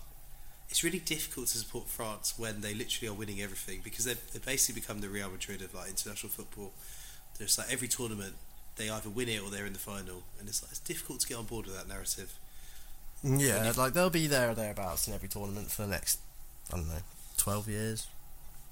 [0.67, 4.43] it's really difficult to support France when they literally are winning everything because they've, they've
[4.43, 6.71] basically become the Real Madrid of like international football.
[7.38, 8.34] There's like every tournament
[8.77, 11.27] they either win it or they're in the final, and it's like it's difficult to
[11.27, 12.34] get on board with that narrative.
[13.23, 16.19] Yeah, like they'll be there or thereabouts in every tournament for the next,
[16.73, 17.03] I don't know,
[17.38, 18.08] twelve years,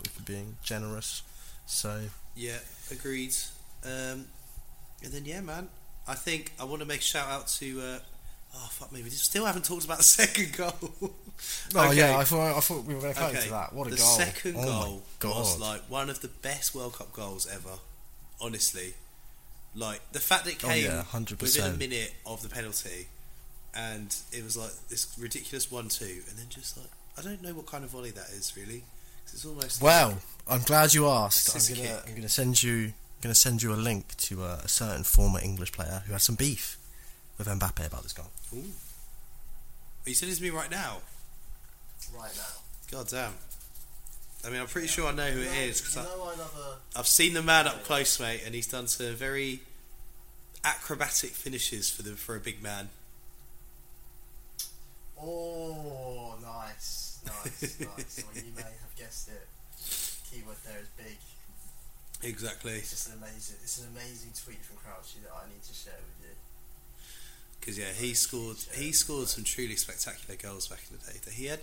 [0.03, 1.21] if we're being generous.
[1.67, 2.05] So
[2.35, 2.57] Yeah,
[2.91, 3.35] agreed.
[3.83, 4.25] Um,
[5.03, 5.69] and then yeah, man,
[6.07, 7.81] I think I want to make a shout out to.
[7.81, 7.99] Uh,
[8.55, 10.71] oh fuck me, we still haven't talked about the second goal.
[11.01, 11.09] oh
[11.89, 11.97] Okay.
[11.97, 13.73] yeah, I thought I thought we were going to come Okay, to that.
[13.73, 14.05] What a the goal!
[14.05, 17.79] second oh goal was like one of the best World Cup goals ever.
[18.41, 18.93] Honestly,
[19.75, 21.41] like the fact that it Oh, came yeah, 100%.
[21.41, 23.07] within a minute of the penalty,
[23.73, 26.87] and it was like this ridiculous one-two, and then just like
[27.17, 28.83] I don't know what kind of volley that is really.
[29.23, 30.17] it's almost well,
[30.49, 31.55] I'm glad you asked.
[31.55, 32.01] I'm gonna.
[32.07, 32.93] I'm gonna send you
[33.25, 36.35] gonna send you a link to uh, a certain former English player who had some
[36.35, 36.77] beef
[37.37, 38.29] with Mbappe about this goal.
[38.53, 38.59] Ooh.
[40.05, 40.97] Are you sending this to me right now?
[42.15, 42.61] Right now.
[42.91, 43.33] God damn.
[44.45, 46.77] I mean, I'm pretty sure I know who it is because another.
[46.95, 49.61] I've seen the man up close, mate, and he's done some very
[50.63, 52.89] acrobatic finishes for the for a big man.
[55.19, 58.23] Oh, nice, nice, nice.
[58.23, 59.47] Well, you may have guessed it.
[60.29, 61.17] Keyword there is big.
[62.25, 63.57] Exactly, It's just an amazing.
[63.63, 66.35] It's an amazing tweet from Crouchy that I need to share with you.
[67.59, 71.33] because yeah, he scored he scored some truly spectacular goals back in the day that
[71.33, 71.61] he had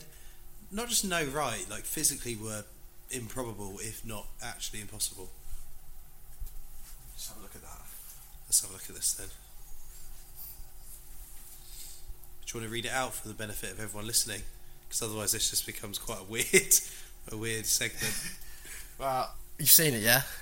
[0.70, 2.64] not just no right, like physically were
[3.11, 5.31] improbable, if not actually impossible.
[7.14, 7.83] Just have a look at that.
[8.46, 9.29] Let's have a look at this then.
[12.46, 14.42] Do you want to read it out for the benefit of everyone listening?
[14.88, 16.75] Because otherwise, this just becomes quite a weird,
[17.33, 18.14] a weird segment.
[18.98, 20.22] Well, you've seen it, yeah.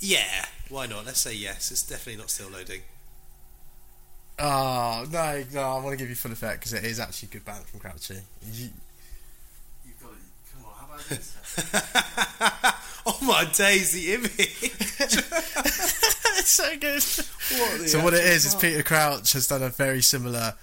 [0.00, 1.04] Yeah, why not?
[1.04, 1.70] Let's say yes.
[1.70, 2.80] It's definitely not still loading.
[4.38, 5.60] Oh no, no!
[5.60, 8.14] I want to give you full effect because it is actually good bank from Crouchy.
[8.50, 8.70] You,
[9.84, 10.16] you've got it.
[10.54, 11.36] Come on, how about this?
[13.06, 14.32] oh my days, the image.
[14.38, 16.94] it's so good.
[16.94, 18.54] What so what it is, actual is is?
[18.54, 20.54] Peter Crouch has done a very similar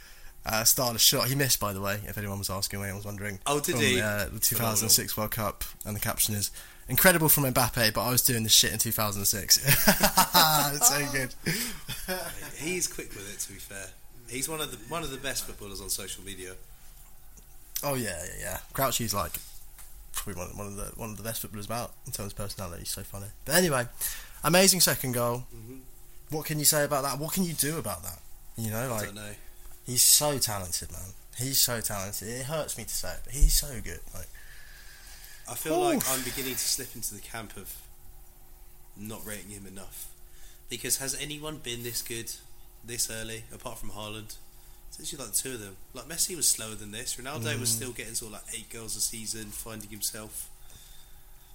[0.47, 1.27] uh, style of shot.
[1.27, 3.37] He missed, by the way, if anyone was asking, anyone was wondering.
[3.45, 4.01] Oh, did from, he?
[4.01, 6.49] Uh, the 2006 World Cup, and the caption is
[6.89, 9.57] incredible from Mbappe, but I was doing this shit in 2006.
[10.75, 11.33] it's so good.
[12.57, 13.39] He's quick with it.
[13.41, 13.87] To be fair,
[14.29, 16.53] he's one of the one of the best footballers on social media.
[17.83, 18.57] Oh yeah, yeah, yeah.
[18.73, 19.33] Crouchy's like
[20.13, 22.79] probably one, one of the one of the best footballers about in terms of personality.
[22.81, 23.27] He's so funny.
[23.45, 23.85] But anyway,
[24.43, 25.43] amazing second goal.
[25.55, 25.79] Mhm.
[26.29, 27.19] What can you say about that?
[27.19, 28.19] What can you do about that?
[28.57, 29.31] You know, I like don't know.
[29.85, 31.13] he's so talented, man.
[31.37, 32.27] He's so talented.
[32.27, 33.99] It hurts me to say it, but he's so good.
[34.13, 34.27] Like
[35.49, 37.73] I feel like I'm beginning to slip into the camp of
[38.97, 40.07] not rating him enough.
[40.69, 42.31] Because has anyone been this good
[42.83, 44.35] this early, apart from Haaland?
[44.89, 45.77] It's actually like the two of them.
[45.93, 47.15] Like Messi was slower than this.
[47.15, 47.75] Ronaldo was Mm.
[47.75, 50.49] still getting sort of like eight goals a season, finding himself.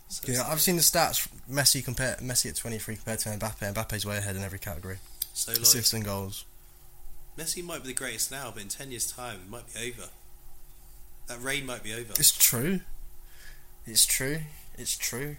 [0.08, 1.26] So yeah, I've seen the stats.
[1.50, 3.74] Messi compare Messi at 23 compared to Mbappe.
[3.74, 4.98] Mbappe's way ahead in every category.
[5.34, 6.44] So like Assists and goals.
[7.38, 10.10] Messi might be the greatest now, but in ten years' time, it might be over.
[11.28, 12.12] That reign might be over.
[12.18, 12.80] It's true.
[13.86, 14.38] It's true.
[14.78, 15.36] It's true.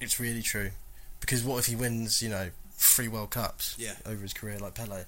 [0.00, 0.70] It's really true.
[1.20, 3.94] Because what if he wins, you know, three World Cups Yeah.
[4.06, 5.04] over his career like Pele?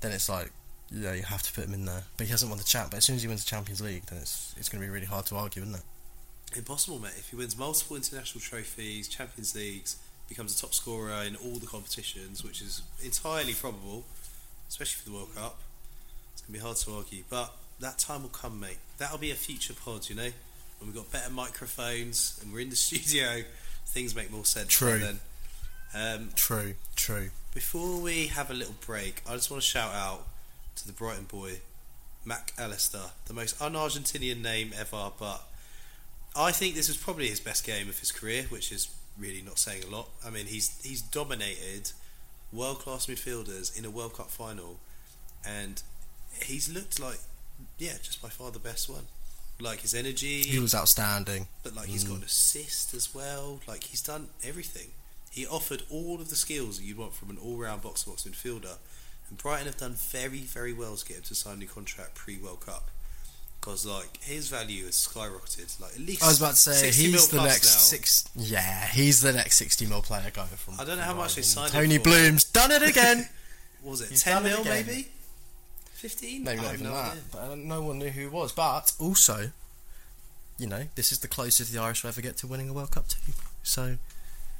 [0.00, 0.50] Then it's like
[0.94, 2.04] yeah, you have to put him in there.
[2.18, 2.90] But he hasn't won the champ.
[2.90, 4.92] But as soon as he wins the Champions League, then it's it's going to be
[4.92, 6.58] really hard to argue, isn't it?
[6.58, 7.12] Impossible, mate.
[7.16, 9.96] If he wins multiple international trophies, Champions Leagues,
[10.28, 14.04] becomes a top scorer in all the competitions, which is entirely probable,
[14.68, 15.58] especially for the World Cup,
[16.34, 17.22] it's going to be hard to argue.
[17.30, 18.76] But that time will come, mate.
[18.98, 20.28] That'll be a future pod, you know?
[20.82, 23.44] When we've got better microphones and we're in the studio,
[23.86, 24.98] things make more sense True.
[24.98, 25.20] then.
[25.94, 27.30] Um, True, true.
[27.54, 30.26] before we have a little break, I just want to shout out
[30.76, 31.60] to the Brighton boy,
[32.24, 35.42] Mac Allister, the most un-Argentinian name ever, but
[36.34, 39.60] I think this was probably his best game of his career, which is really not
[39.60, 40.08] saying a lot.
[40.26, 41.92] I mean, he's he's dominated
[42.52, 44.80] world-class midfielders in a World Cup final,
[45.46, 45.80] and
[46.42, 47.18] he's looked like,
[47.78, 49.06] yeah, just by far the best one.
[49.62, 51.46] Like his energy, He was outstanding.
[51.62, 52.08] but like he's mm.
[52.08, 53.60] got an assist as well.
[53.68, 54.88] Like he's done everything.
[55.30, 58.76] He offered all of the skills that you'd want from an all-round box-to-box midfielder.
[59.28, 62.14] And Brighton have done very, very well to get him to sign a new contract
[62.14, 62.90] pre-World Cup.
[63.60, 65.80] Because like his value has skyrocketed.
[65.80, 67.78] Like at least I was about to say he's the next now.
[67.78, 68.24] six.
[68.34, 70.74] Yeah, he's the next sixty mil player going from.
[70.80, 71.98] I don't know how from much they signed Tony.
[71.98, 73.28] Bloom's done it again.
[73.82, 75.08] What was it He's ten mil maybe?
[76.02, 76.42] Fifteen?
[76.42, 77.16] Maybe not even no that.
[77.30, 78.50] But uh, no one knew who he was.
[78.50, 79.52] But also,
[80.58, 82.90] you know, this is the closest the Irish will ever get to winning a World
[82.90, 83.32] Cup too.
[83.62, 83.98] So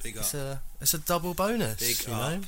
[0.05, 0.21] Big up.
[0.23, 1.81] it's a it's a double bonus.
[1.81, 2.33] Big you up.
[2.33, 2.41] know,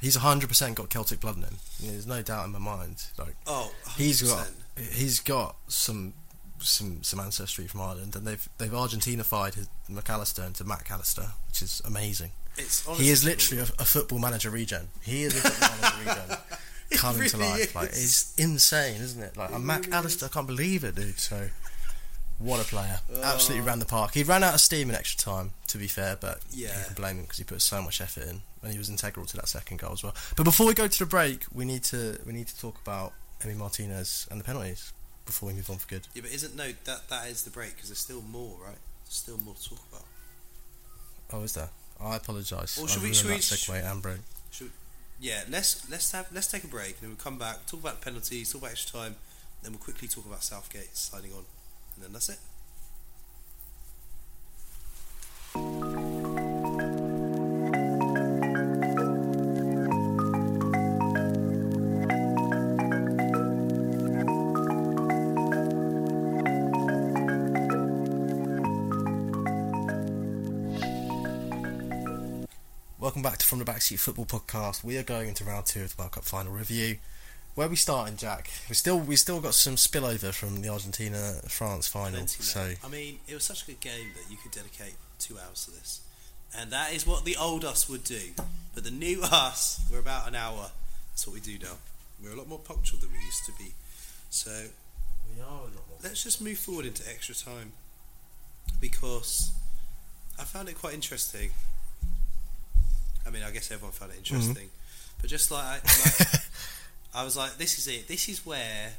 [0.00, 1.56] he's hundred percent got Celtic blood in him.
[1.80, 3.02] There's no doubt in my mind.
[3.18, 4.28] Like Oh, he's 100%.
[4.28, 4.48] got
[4.92, 6.12] he's got some
[6.60, 11.60] some some ancestry from Ireland, and they've they've Argentinified his McAllister into Matt Callister, which
[11.60, 12.30] is amazing.
[12.56, 14.88] It's he is literally a, a football manager regen.
[15.02, 16.38] He is a football manager regen
[17.30, 17.74] To really life.
[17.74, 19.36] Like it's insane, isn't it?
[19.36, 21.18] Like It Mac really Allister, I can't believe it, dude.
[21.18, 21.48] So
[22.38, 22.98] what a player!
[23.14, 23.22] Oh.
[23.22, 24.14] Absolutely ran the park.
[24.14, 26.76] He ran out of steam in extra time, to be fair, but Yeah.
[26.78, 29.26] you can blame him because he put so much effort in, and he was integral
[29.26, 30.14] to that second goal as well.
[30.36, 33.12] But before we go to the break, we need to we need to talk about
[33.42, 34.92] Emi Martinez and the penalties
[35.24, 36.08] before we move on for good.
[36.14, 38.78] Yeah, but isn't no that that is the break because there's still more, right?
[39.04, 40.04] There's still more to talk about.
[41.32, 41.70] Oh, is there?
[42.00, 42.76] I apologise.
[42.78, 44.18] Or I should we- should we- that segue and break.
[45.22, 48.00] Yeah, let's let's have let's take a break and then we'll come back, talk about
[48.00, 49.14] penalties, talk about extra time,
[49.62, 51.44] then we'll quickly talk about Southgate signing on,
[51.94, 52.38] and then that's it.
[73.12, 74.82] Welcome back to From the Backseat Football Podcast.
[74.82, 76.96] We are going into round two of the World Cup final review.
[77.54, 78.48] Where are we starting, Jack?
[78.70, 82.12] We still we still got some spillover from the Argentina France final.
[82.12, 82.72] Plenty, So.
[82.82, 85.72] I mean, it was such a good game that you could dedicate two hours to
[85.72, 86.00] this,
[86.56, 88.30] and that is what the old us would do.
[88.74, 90.70] But the new us, we're about an hour.
[91.10, 91.76] That's what we do now.
[92.24, 93.74] We're a lot more punctual than we used to be.
[94.30, 94.68] So
[95.36, 95.98] we are a lot more.
[96.02, 97.72] let's just move forward into extra time
[98.80, 99.52] because
[100.38, 101.50] I found it quite interesting.
[103.26, 104.34] I mean, I guess everyone found it mm-hmm.
[104.34, 104.70] interesting,
[105.20, 106.42] but just like, I, like
[107.14, 108.08] I was like, this is it.
[108.08, 108.92] This is where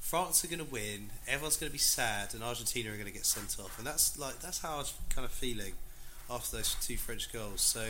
[0.00, 1.10] France are going to win.
[1.28, 3.78] Everyone's going to be sad, and Argentina are going to get sent off.
[3.78, 5.74] And that's like that's how I was kind of feeling
[6.30, 7.60] after those two French goals.
[7.60, 7.84] So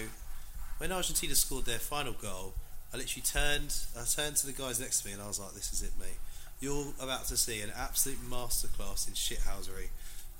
[0.79, 2.55] when Argentina scored their final goal,
[2.93, 3.75] I literally turned.
[3.97, 5.93] I turned to the guys next to me, and I was like, "This is it,
[5.99, 6.19] mate.
[6.59, 9.89] You're about to see an absolute masterclass in shithousery."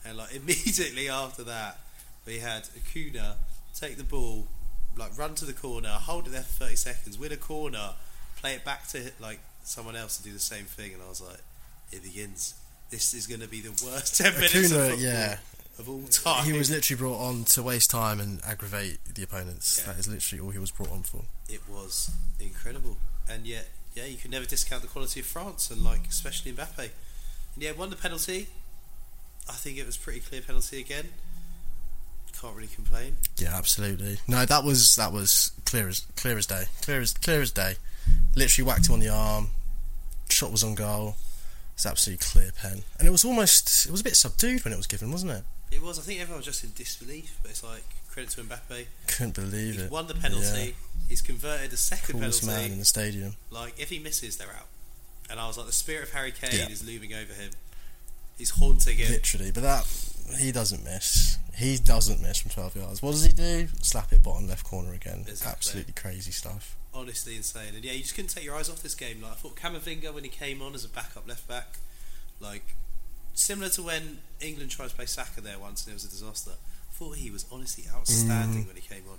[0.05, 1.79] And like immediately after that,
[2.27, 3.37] we had Acuna
[3.75, 4.49] take the ball,
[4.97, 7.91] like run to the corner, hold it there for thirty seconds, win a corner,
[8.37, 11.21] play it back to like someone else to do the same thing, and I was
[11.21, 11.41] like,
[11.93, 12.55] "It begins.
[12.91, 15.39] This is going to be the worst ten minutes of football yeah.
[15.79, 19.81] of all time." He was literally brought on to waste time and aggravate the opponents.
[19.81, 19.93] Yeah.
[19.93, 21.23] That is literally all he was brought on for.
[21.49, 22.97] it was incredible,
[23.29, 26.91] and yet, yeah, you can never discount the quality of France, and like especially Mbappe.
[27.55, 28.49] And yeah, won the penalty.
[29.49, 31.09] I think it was pretty clear penalty again.
[32.41, 33.17] Can't really complain.
[33.37, 34.19] Yeah, absolutely.
[34.27, 36.65] No, that was that was clear as clear as day.
[36.83, 37.75] Clear as clear as day.
[38.35, 39.51] Literally whacked him on the arm.
[40.31, 41.17] Shot was on goal.
[41.75, 44.77] It's absolutely clear pen, and it was almost it was a bit subdued when it
[44.77, 45.45] was given, wasn't it?
[45.71, 45.99] It was.
[45.99, 48.87] I think everyone was just in disbelief, but it's like credit to Mbappe.
[49.07, 49.91] Couldn't believe He's it.
[49.91, 50.75] won the penalty.
[51.09, 52.63] He's converted the second Coolest penalty.
[52.65, 53.35] man in the stadium.
[53.51, 54.67] Like if he misses, they're out.
[55.31, 56.69] And I was like, the spirit of Harry Kane Yeah.
[56.69, 57.51] is looming over him.
[58.37, 59.11] He's haunting him.
[59.11, 59.87] Literally, but that
[60.39, 61.39] he doesn't miss.
[61.57, 63.03] He doesn't miss from twelve yards.
[63.03, 63.69] What does he do?
[63.83, 65.21] Slap it bottom left corner again.
[65.29, 65.51] Exactly.
[65.53, 66.77] Absolutely crazy stuff.
[66.95, 67.75] honestly insane.
[67.75, 69.21] And yeah, you just couldn't take your eyes off this game.
[69.23, 71.79] Like I thought Camavinga when he came on as a backup left back,
[72.41, 72.75] like
[73.35, 76.53] similar to when England tried to play Saka there once and it was a disaster.
[76.53, 78.67] I thought he was honestly outstanding Mm.
[78.67, 79.19] when he came on.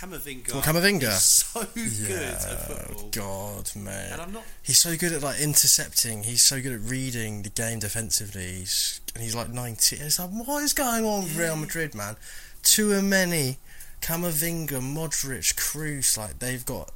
[0.00, 0.52] Camavinga.
[0.54, 1.10] Well, Camavinga.
[1.12, 3.08] so good at football.
[3.10, 4.18] God, And man.
[4.20, 4.44] I'm not.
[4.62, 6.22] He's so good at like intercepting.
[6.22, 8.46] He's so good at reading the game defensively.
[8.60, 9.96] He's, and he's like 90.
[9.96, 12.16] It's like, what is going on with Real Madrid, man?
[12.62, 13.58] Too many.
[14.00, 16.90] Camavinga, Modric, Kroos, like they've got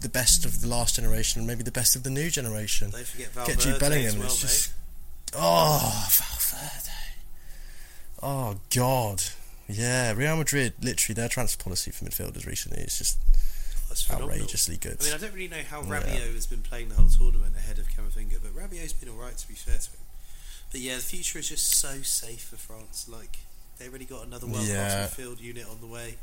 [0.00, 2.90] the best of the last generation and maybe the best of the new generation.
[2.90, 4.18] Don't forget Get Valverde Jude Bellingham.
[4.18, 4.48] well, it's mate.
[4.48, 4.72] just
[5.34, 6.92] oh Valverde.
[8.22, 9.22] Oh God.
[9.68, 13.18] Yeah, Real Madrid literally their transfer policy for midfielders recently is just
[13.88, 14.34] That's phenomenal.
[14.34, 14.98] outrageously good.
[15.00, 16.00] I mean, I don't really know how Yeah.
[16.34, 19.54] Has been playing the whole tournament ahead of Camavinga, but Rabiot's been alright to be
[19.54, 19.96] fair to him.
[20.70, 23.06] But yeah, the future is just so safe for France.
[23.08, 23.38] Like
[23.78, 25.06] they already got another world Yeah.
[25.06, 26.16] midfield unit on the way,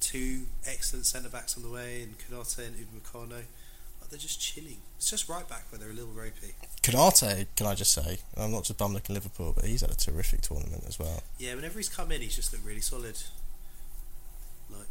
[0.00, 3.42] two excellent centre backs on the way, and Konaté and Upamecano.
[4.12, 4.76] They're just chilling.
[4.98, 6.52] It's just right back where they're a little ropey.
[6.82, 9.94] Konaté, can I just say, I'm not just bum looking Liverpool, but he's had a
[9.94, 11.22] terrific tournament as well.
[11.38, 13.16] Yeah, whenever he's come in, he's just looked really solid.
[14.70, 14.86] Like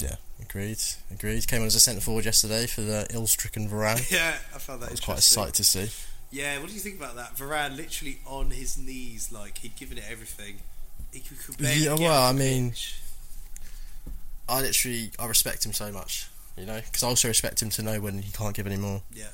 [0.00, 0.78] Yeah, agreed,
[1.10, 1.46] agreed.
[1.46, 4.10] Came on as a centre forward yesterday for the ill-stricken Varane.
[4.10, 5.90] yeah, I found that, That was quite a sight to see.
[6.30, 7.36] Yeah, what do you think about that?
[7.36, 10.60] Varane literally on his knees, like he'd given it everything.
[11.12, 13.02] He could, could barely Yeah, well, I mean- pitch.
[14.48, 16.28] I literally, I respect him so much,
[16.58, 19.02] you know, because I also respect him to know when he can't give any more.
[19.14, 19.26] yeah,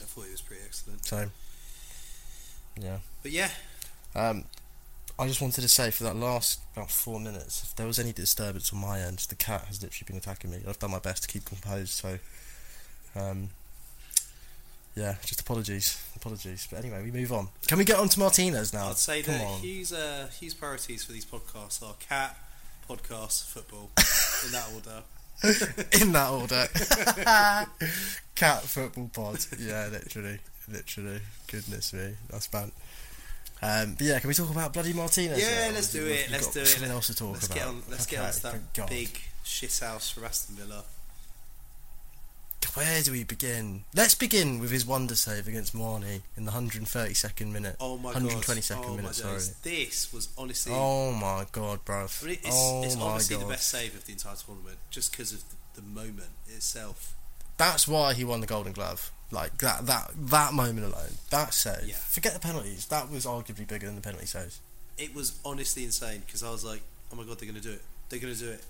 [0.00, 1.04] I thought he was pretty excellent.
[1.04, 1.26] So,
[2.80, 2.98] yeah.
[3.22, 3.50] But yeah,
[4.14, 4.44] Um,
[5.18, 8.12] I just wanted to say for that last about four minutes, if there was any
[8.12, 10.58] disturbance on my end, the cat has literally been attacking me.
[10.66, 12.18] I've done my best to keep composed, so
[13.14, 13.50] um,
[14.96, 16.66] yeah, just apologies, apologies.
[16.70, 17.48] But anyway, we move on.
[17.66, 18.88] Can we get on to Martinez now?
[18.90, 19.60] I'd say Come that on.
[19.60, 22.36] Uh, Hugh's priorities for these podcasts are cat,
[22.88, 23.90] podcast, football,
[24.46, 25.02] in that order.
[26.00, 26.66] in that order.
[28.34, 29.44] cat football pod.
[29.58, 30.38] Yeah, literally,
[30.70, 31.20] literally.
[31.46, 32.70] Goodness me, that's bad.
[33.64, 35.40] Um, but yeah, can we talk about bloody Martinez?
[35.40, 35.74] Yeah, now?
[35.74, 36.28] let's do it.
[36.30, 36.66] Let's do it.
[36.66, 37.54] Something else to talk Let's about.
[37.56, 37.82] get on.
[37.88, 40.82] Let's get Okay, on to that big shit house from Aston Villa.
[42.74, 43.84] Where do we begin?
[43.94, 47.76] Let's begin with his wonder save against Muani in the 132nd minute.
[47.80, 48.84] Oh my 122nd god!
[48.84, 49.40] Oh minute, my sorry.
[49.62, 50.72] This was honestly.
[50.74, 52.22] Oh my god, bruv.
[52.22, 53.44] I mean, it's, oh it's obviously god.
[53.44, 55.42] the best save of the entire tournament, just because of
[55.74, 57.14] the, the moment itself.
[57.58, 59.12] That's why he won the Golden Glove.
[59.30, 61.16] Like that, that, that moment alone.
[61.30, 61.88] That save.
[61.88, 61.94] Yeah.
[61.94, 62.86] Forget the penalties.
[62.86, 64.60] That was arguably bigger than the penalty saves.
[64.98, 67.72] It was honestly insane because I was like, "Oh my god, they're going to do
[67.72, 67.82] it!
[68.08, 68.62] They're going to do it!"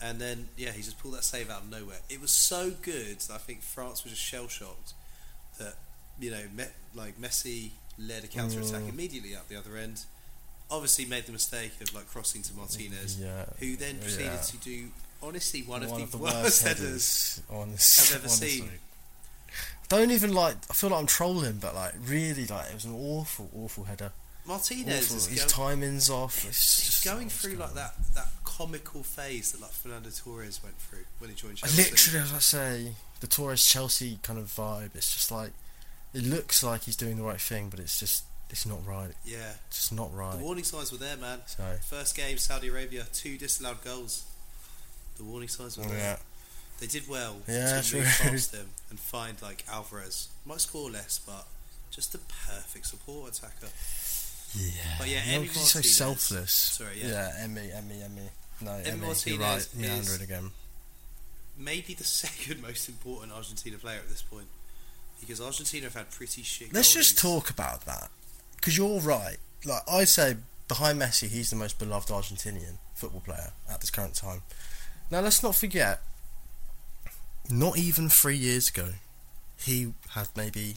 [0.00, 1.98] And then, yeah, he just pulled that save out of nowhere.
[2.08, 4.92] It was so good that I think France was just shell shocked
[5.58, 5.74] that
[6.20, 8.88] you know, Me- like Messi led a counter attack Mm.
[8.90, 10.04] immediately up the other end.
[10.70, 13.46] Obviously, made the mistake of like crossing to Martinez, Yeah.
[13.58, 14.40] who then proceeded Yeah.
[14.40, 17.36] to do honestly one, One of the, worst, headers.
[17.38, 18.48] headers honest- I've ever honestly.
[18.50, 18.70] seen.
[19.88, 20.56] Don't even like.
[20.70, 24.12] I feel like I'm trolling, but like really, like it was an awful, awful header.
[24.44, 25.16] Martinez Awful.
[25.16, 26.42] is His go- timing's off.
[26.42, 28.28] He's just- going through like that that
[28.58, 31.80] comical phase that like Fernando Torres went through when he joined Chelsea.
[31.82, 34.94] Literally, as I say, the Torres Chelsea kind of vibe.
[34.96, 35.52] It's just like
[36.12, 39.12] it looks like he's doing the right thing, but it's just it's not right.
[39.24, 40.32] Yeah, It's just not right.
[40.38, 41.40] the warning signs were there, man.
[41.46, 44.24] So First game, Saudi Arabia, two disallowed goals.
[45.18, 45.96] The warning signs were there.
[45.98, 46.16] yeah,
[46.80, 50.28] They did well Yeah, to move past them and find like Alvarez.
[50.46, 51.46] Might score less, but
[51.90, 53.68] just a perfect support attacker.
[54.54, 54.94] yeah.
[54.98, 56.52] But yeah, No, he's so selfless.
[56.52, 57.08] Sorry, yeah.
[57.38, 57.46] yeah.
[57.46, 58.28] Emi, Emi, Emi.
[58.60, 59.00] No, Emi.
[59.00, 59.58] Martinez right.
[59.58, 60.50] is- Meandering again.
[61.56, 64.46] Maybe the second most important Argentina player at this point.
[65.20, 68.08] Because Argentina have had pretty shit Let's just talk about that
[68.54, 69.36] because you're right.
[69.64, 70.36] Like I say,
[70.68, 74.42] behind Messi, he's the most beloved Argentinian football player at this current time.
[75.10, 76.02] Now let's not forget,
[77.50, 78.90] not even three years ago,
[79.58, 80.76] he had maybe,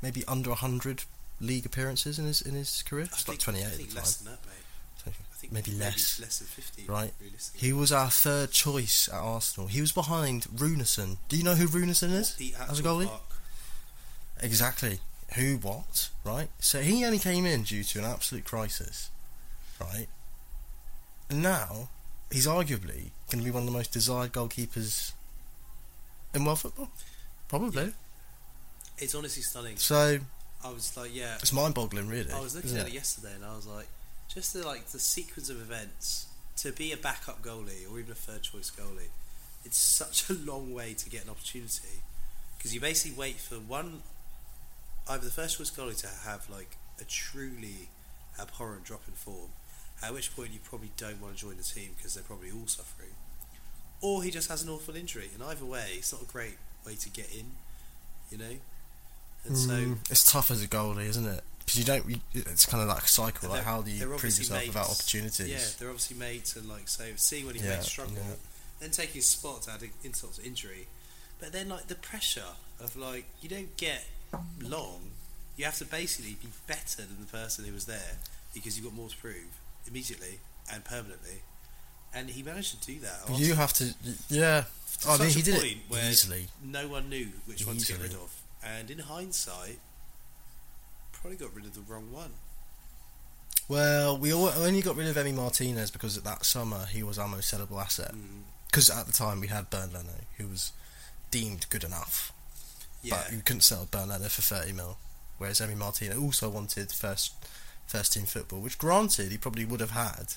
[0.00, 1.02] maybe under hundred
[1.40, 3.04] league appearances in his in his career.
[3.10, 4.04] I It's like twenty eight at the time.
[4.24, 4.64] that, mate.
[5.04, 5.14] So I think
[5.50, 6.20] maybe less.
[6.20, 7.12] less than 50, Right.
[7.54, 9.68] He was our third choice at Arsenal.
[9.68, 11.18] He was behind Rúnarsson.
[11.28, 12.36] Do you know who Rúnarsson is
[12.68, 13.08] as a goalie?
[13.08, 13.22] park.
[14.40, 15.00] Exactly.
[15.34, 16.48] Who, what, right?
[16.60, 19.10] So he only came in due to an absolute crisis,
[19.80, 20.06] right?
[21.28, 21.88] And now
[22.30, 25.12] he's arguably going to be one of the most desired goalkeepers
[26.34, 26.90] in world football.
[27.48, 27.92] Probably.
[28.98, 29.76] It's honestly stunning.
[29.76, 30.18] So
[30.64, 31.36] I was like, yeah.
[31.36, 32.32] it's mind boggling, really.
[32.32, 33.86] I was looking at it yesterday and I was like,
[34.36, 36.26] just the like the sequence of events
[36.58, 39.08] to be a backup goalie or even a third choice goalie,
[39.64, 42.02] it's such a long way to get an opportunity
[42.56, 44.02] because you basically wait for one,
[45.08, 47.88] either the first choice goalie to have like a truly
[48.38, 49.48] abhorrent drop in form,
[50.02, 52.66] at which point you probably don't want to join the team because they're probably all
[52.66, 53.14] suffering,
[54.02, 56.94] or he just has an awful injury, and either way, it's not a great way
[56.94, 57.52] to get in,
[58.30, 58.56] you know.
[59.46, 61.42] And so Mm, it's tough as a goalie, isn't it?
[61.66, 62.08] Because you don't.
[62.08, 63.50] You, it's kind of like a cycle.
[63.50, 65.48] Like how do you prove yourself without opportunities?
[65.48, 68.34] Yeah, they're obviously made to like say see when he Yeah, struggle, yeah.
[68.80, 70.86] then take his spot to add insult to injury.
[71.40, 74.04] But then like the pressure of like you don't get
[74.62, 75.10] long.
[75.56, 78.18] You have to basically be better than the person who was there
[78.54, 79.58] because you've got more to prove
[79.88, 80.38] immediately
[80.72, 81.40] and permanently.
[82.14, 83.20] And he managed to do that.
[83.26, 83.94] But you have to.
[84.28, 84.64] Yeah.
[85.00, 86.48] to I mean, he did point it where easily.
[86.64, 89.78] No one knew which one to get rid of, and in hindsight,
[91.26, 92.30] probably got rid of the wrong one.
[93.68, 97.52] Well, we only got rid of Emi Martinez because that summer he was our most
[97.52, 98.12] sellable asset.
[98.12, 98.42] Mm.
[98.66, 100.70] Because at the time we had Bernd Leno, who was
[101.32, 102.32] deemed good enough,
[103.02, 104.98] Yeah, but you couldn't sell Bernd Leno for thirty mil.
[105.38, 107.34] Whereas Emi Martinez also wanted first
[107.86, 110.34] first team football, which granted he probably would have had,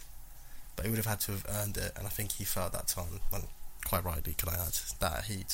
[0.76, 1.92] but he would have had to have earned it.
[1.98, 3.44] And I think he felt that time, and
[3.86, 5.54] quite rightly, can I add, that he'd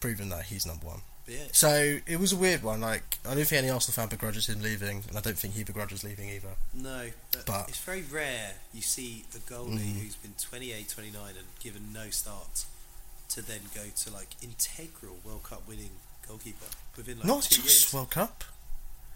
[0.00, 1.02] proven that he's number one.
[1.28, 2.80] Yeah, So it was a weird one.
[2.80, 5.64] Like I don't think any Arsenal fan begrudges him leaving, and I don't think he
[5.64, 6.56] begrudges leaving either.
[6.74, 10.02] No, but, But- it's very rare you see a goalie Mm.
[10.02, 12.64] who's been 28, 29 and given no start
[13.30, 15.90] to then go to like integral World Cup winning
[16.28, 16.66] goalkeeper
[16.96, 17.94] within like Not two just years.
[17.94, 18.44] World Cup,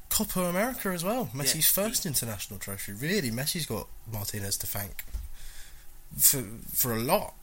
[0.08, 1.28] Copa America as well.
[1.34, 2.92] Messi's he- first international trophy.
[2.92, 5.04] Really, Messi's got Martinez to thank
[6.18, 6.42] for
[6.72, 7.34] for a lot.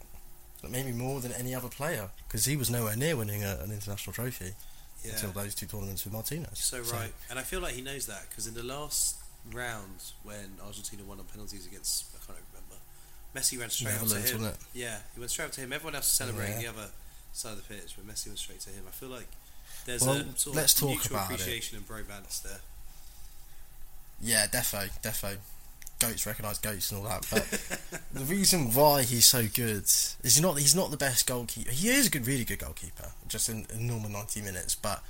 [0.69, 4.13] Maybe more than any other player because he was nowhere near winning a, an international
[4.13, 4.53] trophy
[5.03, 6.57] yeah, until those two tournaments with Martinez.
[6.59, 9.17] so right, and I feel like he knows that because in the last
[9.51, 12.75] round when Argentina won on penalties against I can't remember,
[13.35, 14.53] Messi ran straight up to him.
[14.73, 15.73] Yeah, he went straight up to him.
[15.73, 16.71] Everyone else was celebrating Yeah.
[16.71, 16.89] the other
[17.33, 18.83] side of the pitch, but Messi went straight to him.
[18.87, 19.27] I feel like
[19.85, 21.33] there's Well, a sort let's of talk mutual about it.
[21.33, 22.59] appreciation and bromance there.
[24.21, 25.37] Yeah, defo, defo.
[26.07, 27.25] Goats recognise goats and all that.
[27.31, 31.71] But the reason why he's so good is he's not he's not the best goalkeeper.
[31.71, 34.75] He is a good, really good goalkeeper, just in, in normal ninety minutes.
[34.75, 35.03] But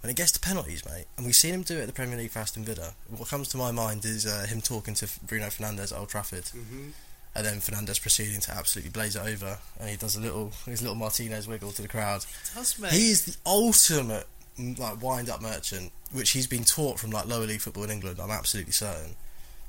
[0.00, 2.16] when it gets to penalties, mate, and we've seen him do it at the Premier
[2.16, 2.94] League for Aston Villa.
[3.14, 6.44] What comes to my mind is uh, him talking to Bruno Fernandes at Old Trafford,
[6.44, 6.88] Mm-hmm.
[7.34, 10.80] and then Fernandes proceeding to absolutely blaze it over, and he does a little his
[10.80, 12.24] little Martinez wiggle to the crowd.
[12.54, 12.92] Does mate?
[12.92, 14.26] He is the ultimate
[14.78, 18.18] like wind up merchant, which he's been taught from like lower league football in England.
[18.22, 19.16] I'm absolutely certain.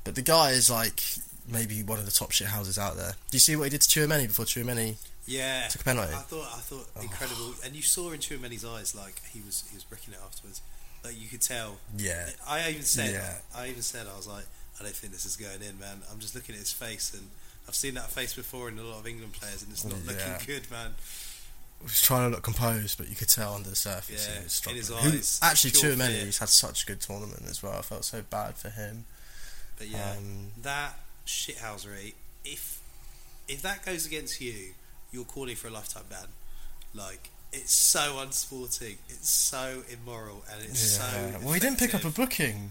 [0.04, 1.00] But the guy is like
[1.48, 3.12] maybe one of the top shit houses out there.
[3.30, 4.96] Do you see what he did to Tchouaméni before Tchouaméni
[5.26, 6.12] Yeah, took a penalty?
[6.14, 7.00] I thought I thought Oh.
[7.02, 10.60] incredible, and you saw in Tchouaméni's eyes like he was he was bricking it afterwards.
[11.04, 11.78] Like you could tell.
[11.96, 13.34] Yeah, I even said Yeah.
[13.54, 14.44] I even said I was like
[14.80, 16.02] I don't think this is going in, man.
[16.10, 17.28] I'm just looking at his face, and
[17.68, 20.12] I've seen that face before in a lot of England players, and it's not Yeah.
[20.12, 20.94] looking good, man.
[21.78, 24.44] he was trying to look composed, but you could tell under the surface Yeah, he
[24.44, 25.12] was in his struggling.
[25.12, 26.24] Who- actually, too many.
[26.24, 27.72] he's had such a good tournament as well.
[27.76, 29.04] I felt so bad for him.
[29.82, 30.94] But yeah, Um, that
[31.26, 32.14] shithousery.
[32.44, 32.80] If
[33.48, 34.74] if that goes against you,
[35.10, 36.28] you're calling for a lifetime ban.
[36.94, 41.04] Like it's so unsporting, it's so immoral, and it's so.
[41.42, 42.70] well, he didn't pick up a booking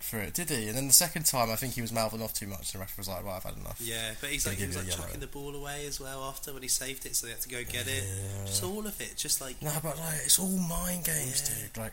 [0.00, 0.68] for it, did he?
[0.68, 2.72] And then the second time, I think he was mouthing off too much.
[2.72, 4.86] The ref was like, "Right, I've had enough." Yeah, but he's like he was like
[4.86, 5.02] yellow.
[5.02, 7.48] chucking the ball away as well after when he saved it, so they had to
[7.50, 8.04] go get it.
[8.04, 8.46] Yeah.
[8.46, 11.62] Just all of it, just like No, but like it's all mind games, Yeah.
[11.66, 11.76] dude.
[11.76, 11.92] Like,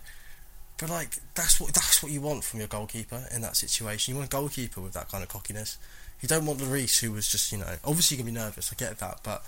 [0.77, 4.13] but like that's what that's what you want from your goalkeeper in that situation.
[4.13, 5.77] You want a goalkeeper with that kind of cockiness.
[6.21, 8.71] You don't want Lloris, who was just you know obviously you can be nervous.
[8.71, 9.43] I get that, but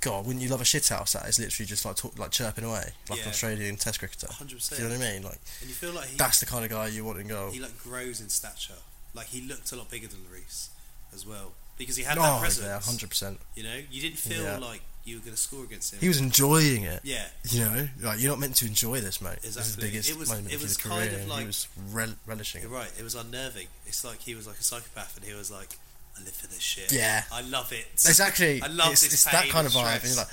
[0.00, 2.92] God, wouldn't you love a shithouse that is literally just like talk, like chirping away
[3.08, 3.24] like Yeah.
[3.24, 4.26] an Australian Test cricketer?
[4.26, 4.58] 100.
[4.60, 5.22] Do you know what I mean?
[5.22, 7.50] Like And you feel like he that's the kind of guy you want in goal.
[7.50, 8.74] he like grows in stature.
[9.14, 10.68] Like he looked a lot bigger than Lloris
[11.14, 12.66] as well because he had that oh presence.
[12.66, 13.38] yeah, hundred percent.
[13.54, 14.58] You know, you didn't feel Yeah.
[14.58, 16.00] like you were going to score against him.
[16.00, 17.00] He was enjoying it.
[17.04, 19.36] yeah, You know, like you're not meant to enjoy this, mate.
[19.42, 19.88] This is the Exactly.
[19.90, 21.20] biggest It was- moment it of was his kind career.
[21.22, 22.74] of like- he was rel- relishing you're it.
[22.74, 22.90] right.
[22.98, 23.66] It was unnerving.
[23.86, 25.76] It's like he was like a psychopath, and he was like,
[26.18, 26.90] "I live for this shit.
[26.92, 27.24] Yeah.
[27.30, 27.86] I love it.
[27.92, 28.62] Exactly.
[28.62, 30.26] I love it's, this it's that kind and of vibe.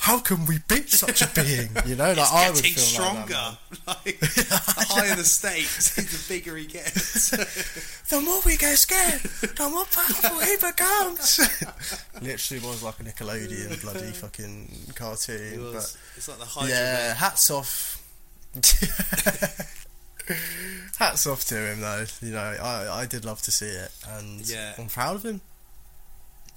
[0.00, 1.68] How can we beat such a being?
[1.86, 3.58] You know, like It's I would feel stronger.
[3.86, 7.30] Like Like, the higher the stakes, the bigger he gets.
[8.08, 11.38] the more we get scared, the more powerful he becomes.
[12.22, 15.52] Literally was like a Nickelodeon bloody fucking cartoon.
[15.54, 17.16] It was, it's like the Hydra yeah, Man.
[17.16, 18.02] hats off.
[20.98, 22.04] hats off to him though.
[22.22, 24.72] You know, I I did love to see it, and Yeah.
[24.78, 25.40] I'm proud of him.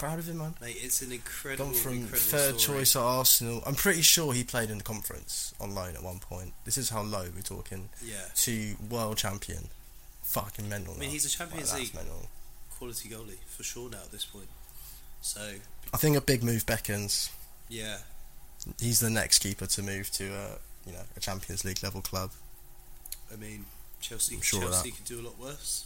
[0.04, 0.54] Proud of him, man.
[0.62, 2.80] Mate, it's an incredible, Gone from incredible third story.
[2.80, 3.64] choice at Arsenal.
[3.66, 6.54] I'm pretty sure he played in the conference on loan at one point.
[6.66, 7.88] This is how low we're talking.
[8.04, 9.70] Yeah, To world champion.
[10.24, 10.95] Fucking mental.
[10.95, 11.14] I mean now.
[11.14, 12.28] he's a Champions Like, League mental.
[12.78, 14.47] quality goalie for sure now at this point.
[15.22, 15.54] So
[15.93, 17.30] I think a big move beckons.
[17.70, 17.99] yeah,
[18.82, 20.47] He's the next keeper to move to a
[20.86, 22.32] you know a Champions League level club.
[23.32, 23.66] I mean
[24.01, 25.86] Chelsea, I'm sure Chelsea could do a lot worse.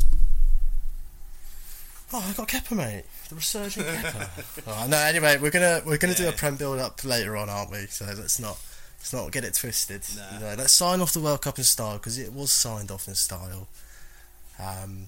[2.13, 3.03] Oh, I got Kepa, mate.
[3.29, 4.63] The resurgent Kepa.
[4.67, 7.71] oh, no, anyway, we're gonna we're gonna do a prem build up later on, aren't
[7.71, 7.85] we?
[7.87, 8.57] So let's not
[8.97, 10.03] let's not get it twisted.
[10.15, 10.33] Nah.
[10.33, 13.07] You know, let's sign off the World Cup in style because it was signed off
[13.07, 13.67] in style.
[14.59, 15.07] Um,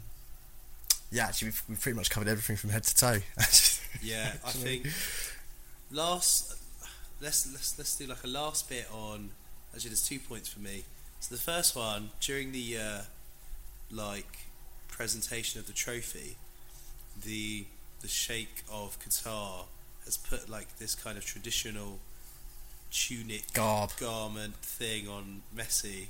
[1.12, 3.18] yeah, actually, we've, we've pretty much covered everything from head to toe.
[4.04, 4.86] Yeah, I think
[5.92, 6.56] last
[7.20, 9.32] let's let's let's do like a last bit on.
[9.74, 10.84] Actually, there's two points for me.
[11.20, 13.02] So the first one during the uh,
[13.92, 14.46] like
[14.88, 16.38] presentation of the trophy,
[17.24, 17.66] the
[18.02, 19.66] the Sheikh of Qatar
[20.06, 22.00] has put like this kind of traditional
[22.92, 23.92] tunic Garb.
[24.00, 26.08] garment thing on Messi.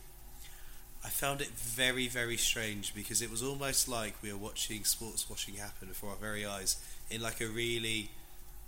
[1.03, 5.29] I found it very, very strange because it was almost like we were watching sports
[5.29, 6.75] washing happen before our very eyes
[7.09, 8.09] in like a really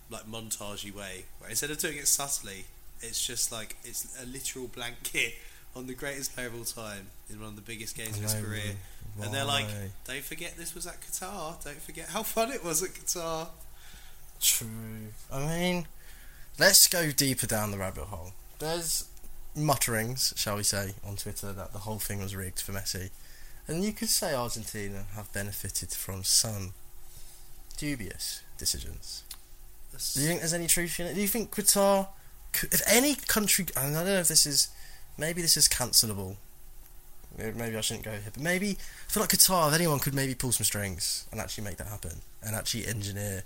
[0.09, 1.25] like montagey way.
[1.39, 2.65] Where instead of doing it subtly,
[3.01, 5.35] it's just like it's a literal blanket
[5.75, 8.33] on the greatest player of all time in one of the biggest games of his
[8.33, 8.63] career.
[8.65, 8.71] know,
[9.21, 9.65] And they're like,
[10.05, 11.63] don't forget this was at Qatar.
[11.63, 13.47] Don't forget how fun it was at Qatar.
[14.39, 14.67] True.
[15.31, 15.87] I mean,
[16.57, 18.31] let's go deeper down the rabbit hole.
[18.59, 19.07] There's
[19.55, 23.09] mutterings, shall we say, on Twitter that the whole thing was rigged for Messi.
[23.67, 26.73] And you could say Argentina have benefited from some
[27.77, 29.23] dubious decisions.
[29.91, 31.13] That's- Do you think there's any truth in it?
[31.15, 32.07] Do you think Qatar,
[32.53, 34.69] could, if any country, and I don't know if this is,
[35.17, 36.37] maybe this is cancelable.
[37.37, 40.35] Maybe I shouldn't go here, but maybe I feel like Qatar, if anyone could maybe
[40.35, 43.43] pull some strings and actually make that happen, and actually engineer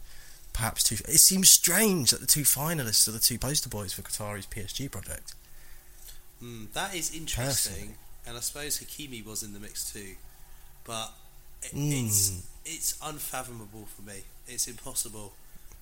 [0.53, 0.95] perhaps two.
[1.07, 4.89] It seems strange that the two finalists are the two poster boys for Qatari's PSG
[4.91, 5.35] project.
[6.43, 7.95] Mm, that is interesting, Personally.
[8.25, 10.15] and I suppose Hakimi was in the mix too,
[10.83, 11.11] but
[11.61, 12.07] it, Mm.
[12.07, 12.31] it's
[12.65, 14.23] it's unfathomable for me.
[14.47, 15.33] It's impossible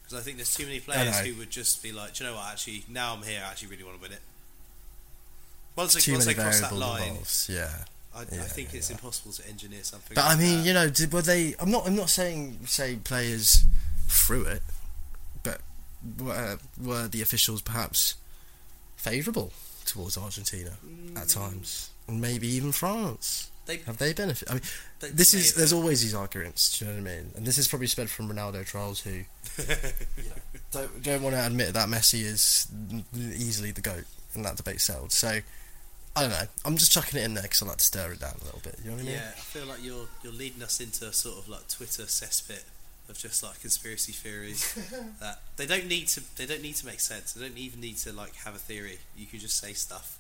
[0.04, 2.36] because I think there's too many players who would just be like, Do you know
[2.36, 2.52] what?
[2.52, 3.42] Actually, now I'm here.
[3.46, 4.22] I actually really want to win it.
[5.76, 7.46] Once they, once they cross that line, involved.
[7.50, 7.86] Yeah.
[8.16, 8.96] I, I think yeah, it's yeah.
[8.96, 10.16] impossible to engineer something.
[10.16, 10.66] But I mean, that.
[10.68, 11.56] you know, did, were they?
[11.60, 11.88] I'm not.
[11.88, 13.66] I'm not saying say players
[14.08, 14.62] through it,
[15.42, 15.62] but
[16.20, 18.16] were, were the officials perhaps
[18.96, 19.52] favourable
[19.86, 20.72] towards Argentina
[21.16, 21.34] at mm.
[21.34, 23.50] times, and maybe even France?
[23.66, 24.50] they, Have they benefited?
[24.50, 24.64] I mean,
[25.00, 26.78] they this is there's always these arguments.
[26.78, 27.32] Do you know what I mean?
[27.36, 29.12] And this is probably spread from Ronaldo trials who
[29.58, 30.36] you know,
[30.72, 32.68] don't don't want to admit that Messi is
[33.16, 35.12] easily the goat, and that debate settled.
[35.12, 35.40] So.
[36.16, 36.46] I don't know.
[36.64, 38.62] I'm just chucking it in there because I like to stir it down a little
[38.64, 38.76] bit.
[38.84, 39.16] You know what I mean?
[39.16, 42.64] Yeah, I feel like you're you're leading us into a sort of like Twitter cesspit
[43.10, 44.74] of just like conspiracy theories
[45.20, 47.34] that they don't need to they don't need to make sense.
[47.34, 49.00] They don't even need to like have a theory.
[49.18, 50.20] You can just say stuff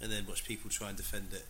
[0.00, 1.44] and then watch people try and defend it.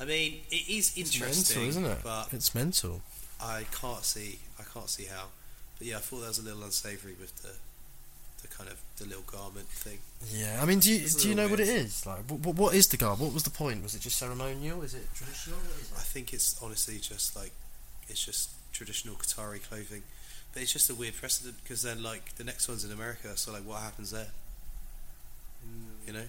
[0.00, 1.98] I mean, it is It's interesting, mental, isn't it?
[2.02, 3.02] but It's mental.
[3.40, 5.26] I can't see I can't see how.
[5.78, 7.50] But yeah, I thought that was a little unsavoury with the
[8.42, 9.98] the kind of the little garment thing.
[10.30, 12.04] Yeah, I mean, do you do you know little what it is?
[12.04, 13.20] Like, what, what is the garb?
[13.20, 13.82] What was the point?
[13.82, 14.82] Was it just ceremonial?
[14.82, 15.58] Is it traditional?
[15.80, 17.52] Is I think it's honestly just like
[18.08, 20.02] it's just traditional Qatari clothing,
[20.52, 23.52] but it's just a weird precedent because then like the next one's in America, so
[23.52, 24.28] like what happens there?
[25.66, 26.06] Mm.
[26.06, 26.24] You know,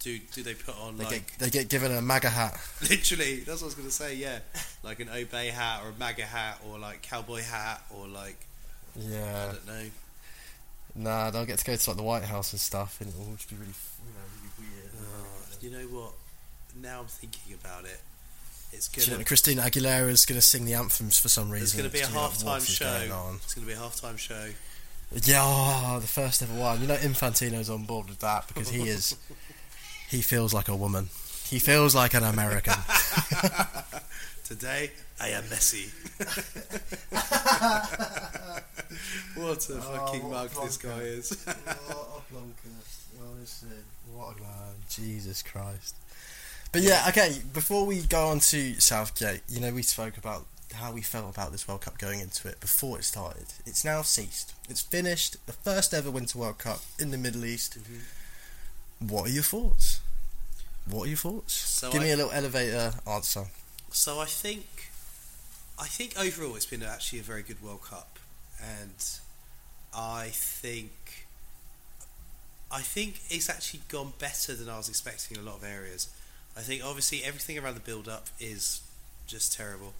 [0.00, 2.60] do do they put on They like get they get given a MAGA hat.
[2.82, 3.40] literally?
[3.40, 4.16] That's what I was gonna say.
[4.16, 4.38] Yeah,
[4.82, 8.38] like an Obey hat or a MAGA hat or like cowboy hat or like
[8.94, 9.90] yeah, I don't know.
[10.96, 13.50] Nah, they'll get to go to like the White House and stuff, and it'll just
[13.50, 14.90] be really, you know, really weird.
[14.94, 16.12] Uh, you know what?
[16.80, 18.00] Now I'm thinking about it.
[18.72, 21.64] It's Do you know, Christina Aguilera is going to sing the anthems for some reason.
[21.64, 23.36] it's gonna be a It's gonna be like, halftime what is going show.
[23.42, 24.48] It's gonna be a halftime show.
[25.24, 26.80] Yeah, oh, the first ever one.
[26.80, 29.16] You know, Infantino's on board with that because he is.
[30.10, 31.08] he feels like a woman.
[31.44, 32.74] He feels like an American.
[34.46, 35.90] Today, I am Messi.
[39.36, 41.30] what a Oh, fucking what mug a this guy is.
[41.44, 43.28] what a plonker.
[43.28, 43.68] Honestly,
[44.14, 44.74] what a man.
[44.88, 45.96] Jesus Christ.
[46.70, 50.92] But yeah, okay, before we go on to Southgate, you know, we spoke about how
[50.92, 53.46] we felt about this World Cup going into it before it started.
[53.66, 54.54] It's now ceased.
[54.68, 55.44] It's finished.
[55.46, 57.78] The first ever Winter World Cup in the Middle East.
[57.80, 59.08] Mm-hmm.
[59.08, 60.00] What are your thoughts?
[60.88, 61.52] What are your thoughts?
[61.52, 63.46] So Give me a little elevator answer.
[63.90, 64.90] So I think,
[65.78, 68.18] I think overall it's been actually a very good World Cup,
[68.60, 69.04] and
[69.94, 71.26] I think,
[72.70, 76.08] I think it's actually gone better than I was expecting in a lot of areas.
[76.56, 78.80] I think obviously everything around the build-up is
[79.26, 79.94] just terrible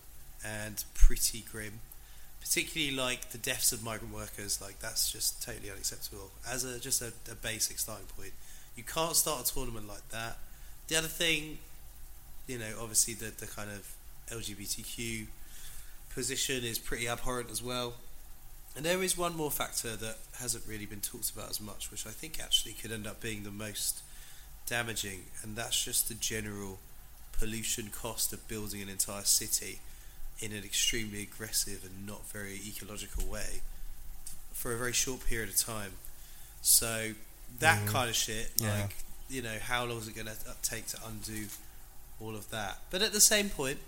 [0.45, 1.81] and pretty grim.
[2.41, 6.31] Particularly like the deaths of migrant workers, like that's just totally unacceptable.
[6.49, 8.33] As a just a, a basic starting point,
[8.77, 10.39] you can't start a tournament like that.
[10.87, 11.59] The other thing
[12.47, 13.87] you know, obviously the, the kind of
[14.31, 15.27] LGBTQ
[16.15, 17.95] position is pretty abhorrent as well.
[18.77, 22.07] And there is one more factor that hasn't really been talked about as much, which
[22.07, 24.03] I think actually could end up being the most
[24.67, 26.79] damaging, and that's just the general
[27.39, 29.79] pollution cost of building an entire city
[30.41, 33.61] in an extremely aggressive and not very ecological way
[34.53, 35.93] for a very short period of time.
[36.63, 37.15] So
[37.61, 37.93] that Mhm.
[37.93, 38.81] kind of shit, Yeah.
[38.83, 38.97] like
[39.29, 41.49] you know, how long is it going to take to undo
[42.21, 42.79] all of that?
[42.91, 43.79] But at the same point,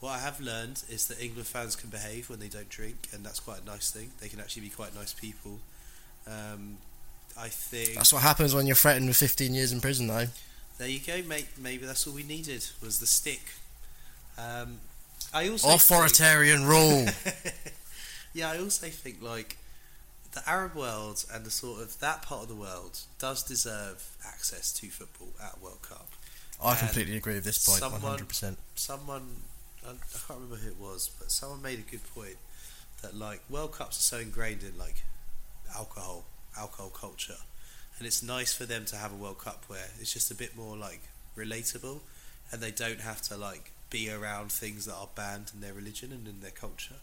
[0.00, 3.24] what I have learned is that England fans can behave when they don't drink, and
[3.24, 4.10] that's quite a nice thing.
[4.20, 5.58] They can actually be quite nice people.
[6.26, 6.78] Um,
[7.38, 10.26] I think That's what happens when you're threatened with 15 years in prison, though.
[10.78, 11.48] there you go, mate.
[11.58, 13.42] Maybe that's all we needed was the stick.
[14.38, 14.80] Um,
[15.32, 17.06] I also think- Authoritarian rule.
[18.34, 19.56] yeah, I also think like
[20.32, 24.72] the Arab world and the sort of that part of the world does deserve access
[24.74, 26.08] to football at World Cup.
[26.62, 28.56] I completely agree with this point, someone- 100%.
[28.74, 29.42] Someone,
[29.86, 32.36] I, I can't remember who it was, but someone made a good point
[33.02, 35.02] that like World Cups are so ingrained in like
[35.76, 36.24] alcohol,
[36.58, 37.36] alcohol culture,
[37.98, 40.56] and it's nice for them to have a World Cup where it's just a bit
[40.56, 41.02] more like
[41.36, 42.00] relatable,
[42.50, 46.10] and they don't have to like be around things that are banned in their religion
[46.12, 46.96] and in their culture.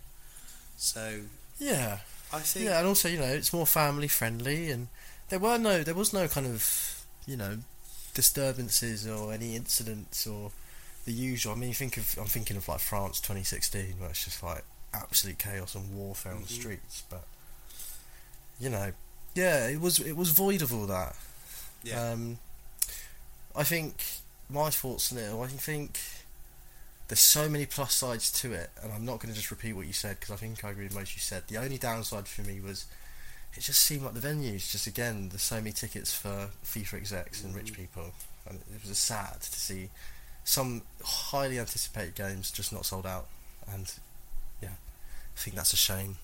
[0.78, 1.22] So
[1.60, 2.00] Yeah.
[2.32, 4.88] I think Yeah, and also, you know, it's more family friendly, and
[5.30, 7.60] there were no, there was no kind of, you know,
[8.14, 10.52] disturbances or any incidents or
[11.06, 11.54] the usual.
[11.54, 14.64] I mean, you think of, I'm thinking of like France 2016, where it's just like
[14.94, 16.60] absolute chaos and warfare on the Mhm.
[16.60, 17.04] streets.
[17.10, 17.26] But
[18.60, 18.94] you know,
[19.36, 21.16] yeah, it was it was void of all that.
[21.84, 22.12] yeah.
[22.12, 22.40] Um,
[23.56, 24.02] I think
[24.50, 25.34] my thoughts on it.
[25.34, 26.00] I think
[27.08, 29.86] there's so many plus sides to it, and I'm not going to just repeat what
[29.88, 31.44] you said because I think I agree with most you said.
[31.48, 32.86] The only downside for me was
[33.56, 34.72] it just seemed like the venues.
[34.72, 37.76] Just again, there's so many tickets for FIFA execs and rich Mhm.
[37.78, 38.12] people,
[38.48, 39.90] and it was sad to see
[40.44, 43.28] some highly anticipated games just not sold out.
[43.68, 43.90] And
[44.62, 44.70] yeah,
[45.36, 46.18] I think that's a shame.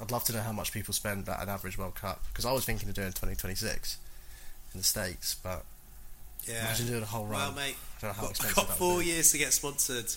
[0.00, 2.52] I'd love to know how much people spend at an average World Cup because I
[2.52, 3.96] was thinking of doing 2026
[4.74, 5.64] in the states, but
[6.46, 6.60] yeah.
[6.66, 9.30] imagine doing a whole Well, mate, I don't know how got, expensive got four years
[9.32, 10.12] to get sponsored.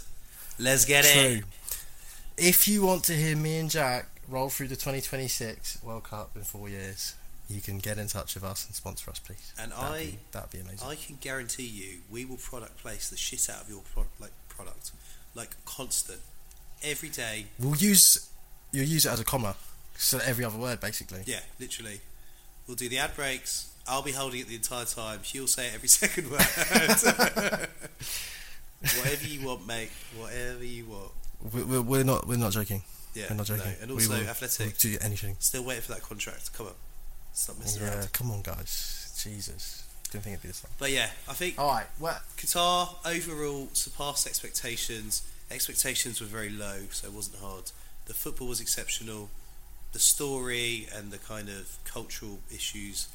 [0.57, 1.43] Let's get it.
[2.37, 6.43] If you want to hear me and Jack roll through the 2026 World Cup in
[6.43, 7.15] four years,
[7.49, 9.53] you can get in touch with us and sponsor us, please.
[9.59, 10.87] And That'd I, be, that'd be amazing.
[10.87, 14.31] I can guarantee you, we will product place the shit out of your pro- like
[14.49, 14.91] product,
[15.35, 16.19] like constant,
[16.83, 17.47] every day.
[17.59, 18.29] we'll use
[18.71, 19.55] you'll use it as a comma,
[19.97, 21.21] so every other word basically.
[21.25, 22.01] Yeah, literally.
[22.67, 23.71] We'll do the ad breaks.
[23.87, 25.21] I'll be holding it the entire time.
[25.23, 26.39] She'll say it every second word.
[28.81, 29.89] Whatever you want, mate.
[30.17, 31.11] Whatever you want.
[31.53, 32.83] We- We're, we're not we're not joking.
[33.13, 33.65] Yeah, we're not joking.
[33.65, 33.73] no.
[33.81, 34.59] And We also will- athletic.
[34.83, 35.35] We'll do anything.
[35.39, 36.53] Still waiting for that contract.
[36.53, 36.73] Come on,
[37.33, 38.13] stop messing Yeah, around.
[38.13, 39.11] come on, guys.
[39.23, 40.71] Jesus, didn't think it'd be this long.
[40.77, 41.87] But yeah, I think All right.
[41.99, 45.23] Well, Qatar overall surpassed expectations.
[45.51, 47.71] Expectations were very low, so it wasn't hard.
[48.05, 49.29] The football was exceptional.
[49.91, 53.07] The story and the kind of cultural issues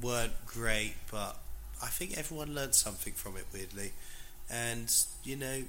[0.00, 1.38] weren't great, but
[1.80, 3.92] I think everyone learned something from it, weirdly.
[4.50, 4.92] And,
[5.24, 5.64] you know,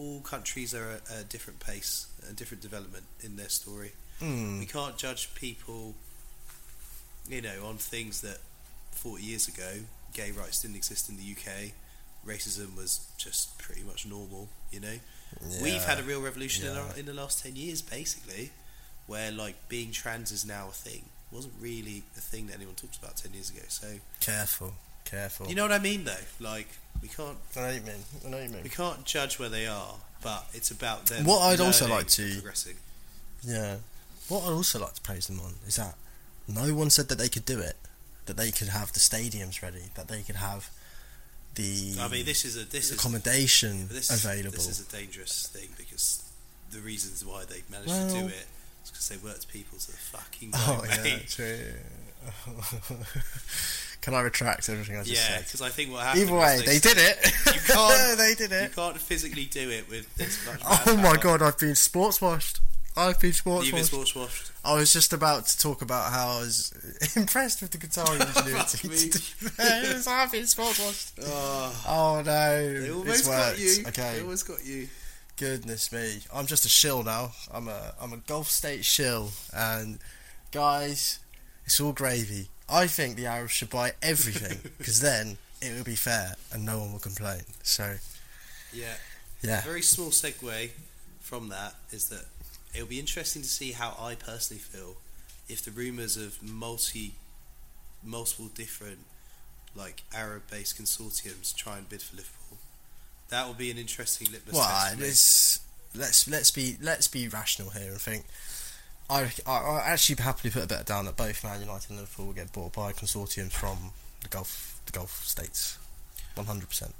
[0.00, 3.92] all countries are at a different pace, a different development in their story.
[4.18, 5.94] hmm, We can't judge people,
[7.28, 8.38] you know, on things that
[8.92, 9.70] 40 years ago,
[10.14, 11.72] gay rights didn't exist in the UK.
[12.26, 14.96] Racism was just pretty much normal, you know.
[15.62, 18.50] We've had a real revolution in, our, in the last 10 years, basically,
[19.06, 21.04] where like being trans is now a thing.
[21.30, 23.62] It wasn't really a thing that anyone talked about 10 years ago.
[23.68, 23.86] So,
[24.20, 24.74] careful,
[25.04, 25.46] careful.
[25.46, 26.26] you know what I mean, though?
[26.40, 26.66] Like,
[27.02, 27.94] we can't I know what you mean.
[28.24, 28.62] I know what you mean.
[28.62, 31.24] we can't judge where they are, but it's about them.
[31.24, 32.76] What I'd also learning like to- progressing.
[33.42, 33.76] Yeah.
[34.28, 35.94] What I'd also like to praise them on is that
[36.46, 37.76] no one said that they could do it,
[38.26, 40.70] that they could have the stadiums ready, that they could have
[41.56, 44.52] the I mean, this is a this accommodation But this is, available.
[44.52, 46.22] This is a dangerous thing because
[46.70, 48.46] the reasons why they managed Well- to do it
[48.84, 51.72] is because they worked people to the fucking oh bone, yeah, true.
[54.00, 55.30] Can I retract everything I just Yeah, said?
[55.32, 56.22] Yeah, because I think what happened.
[56.22, 57.18] Either way, they did it.
[57.46, 58.70] You can't- they did it.
[58.70, 60.60] You can't physically do it with this much.
[60.86, 62.60] Oh my god, I've been sports washed.
[62.96, 64.50] I've been sports You've been sports washed.
[64.64, 66.72] I was just about to talk about how I was
[67.16, 68.50] impressed with the Qatar ingenuity.
[68.50, 69.10] Fuck to me.
[70.04, 70.10] do.
[70.10, 71.12] I've been sports washed.
[71.22, 73.82] Oh, Oh no, they almost got you.
[73.84, 74.88] They Okay, almost got you.
[75.36, 77.32] goodness me, I'm just a shill now.
[77.52, 79.98] I'm a I'm a Gulf State shill, and
[80.52, 81.20] guys,
[81.64, 82.48] it's all gravy.
[82.70, 86.78] I think the Arabs should buy everything because then it will be fair and no
[86.78, 87.42] one will complain.
[87.62, 87.96] So
[88.72, 88.94] Yeah.
[89.42, 90.70] yeah, A very small segue
[91.20, 92.26] from that is that
[92.74, 94.96] it'll be interesting to see how I personally feel
[95.48, 97.14] if the rumours of multi,
[98.04, 99.00] multiple different,
[99.74, 102.58] like Arab-based consortiums try and bid for Liverpool.
[103.28, 105.00] That will be an interesting litmus well, test.
[105.00, 105.60] it's
[105.94, 108.24] let's let's be let's be rational here and think.
[109.10, 112.26] I, I, I actually happily put a bet down that both Man United and Liverpool
[112.26, 113.90] will get bought by consortiums from
[114.22, 115.78] the Gulf the Gulf states,
[116.34, 116.94] one hundred percent.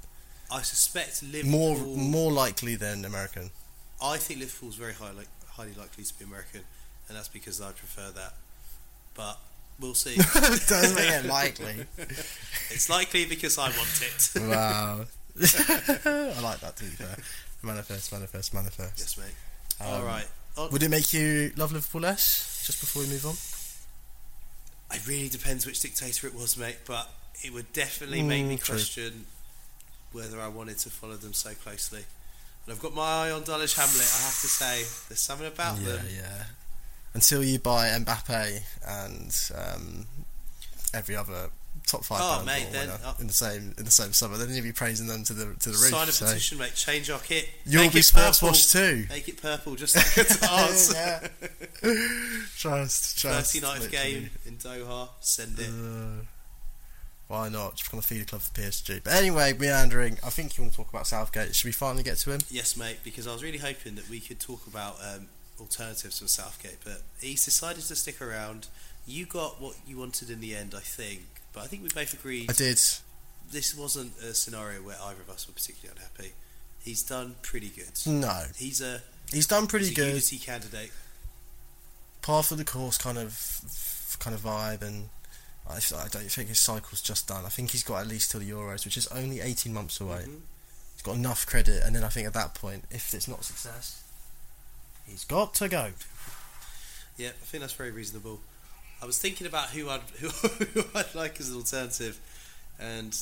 [0.51, 1.95] I suspect More Liverpool.
[1.95, 3.51] more likely than American.
[4.03, 6.61] I think Liverpool's very high, like, highly likely to be American,
[7.07, 8.33] and that's because I prefer that.
[9.15, 9.37] But
[9.79, 10.15] we'll see.
[10.33, 11.85] Doesn't make it likely.
[11.97, 14.31] it's likely because I want it.
[14.35, 15.05] Wow.
[15.39, 17.15] I like that to be fair.
[17.63, 18.99] Manifest, manifest, manifest.
[18.99, 19.85] Yes, mate.
[19.85, 20.25] Um, All right.
[20.57, 22.63] Oh, Would it make you love Liverpool less?
[22.65, 23.35] Just before we move on.
[24.95, 26.77] it really depends which dictator it was, mate.
[26.85, 27.09] But
[27.43, 28.75] it would definitely make me Mm, true.
[28.75, 29.25] question
[30.11, 32.03] whether I wanted to follow them so closely.
[32.65, 33.95] And I've got my eye on Dulwich Hamlet.
[34.19, 36.05] I have to say, there's something about yeah, them.
[36.13, 36.43] yeah.
[37.13, 40.05] Until you buy Mbappe and um,
[40.93, 41.49] every other
[41.87, 44.63] top five Oh, mate, then- uh, in the same in the same summer, then you'll
[44.63, 45.89] be praising them to the to the roof.
[45.91, 46.73] Sign a so petition, mate.
[46.75, 47.47] Change our kit.
[47.65, 48.49] You'll Make be sports purple.
[48.49, 49.05] washed too.
[49.09, 50.93] Make it purple, just like Qatar's.
[50.93, 51.27] Yeah.
[52.57, 53.55] Trust, trust.
[53.55, 55.09] 39th game in Doha.
[55.19, 55.67] Send it.
[55.69, 56.23] Uh,
[57.27, 57.75] why not?
[57.75, 59.01] Just become a feeder club for PSG.
[59.03, 60.17] But anyway, meandering.
[60.23, 61.55] I think you want to talk about Southgate.
[61.55, 62.41] Should we finally get to him?
[62.49, 65.27] Yes, mate, because I was really hoping that we could talk about um,
[65.59, 68.67] alternatives for Southgate, but he's decided to stick around.
[69.07, 71.21] You got what you wanted in the end, I think,
[71.53, 72.79] but I think we both agreed I did.
[73.51, 76.33] this wasn't a scenario where either of us were particularly unhappy.
[76.79, 77.91] He's done pretty good.
[78.07, 80.07] No, He's a, he's done pretty he's a good.
[80.07, 80.91] unity candidate.
[82.21, 85.09] par for the course kind of kind of vibe and
[85.69, 87.45] I, I don't think his cycle's just done.
[87.45, 90.25] I think he's got at least till the Euros, which is only 18 months away.
[90.27, 90.39] Mhm.
[90.95, 94.01] He's got enough credit, and then I think at that point, if it's not success,
[95.07, 95.91] he's got to go.
[97.17, 98.41] Yeah, I think that's very reasonable.
[99.01, 102.19] I was thinking about who I'd who, who I'd like as an alternative,
[102.79, 103.17] and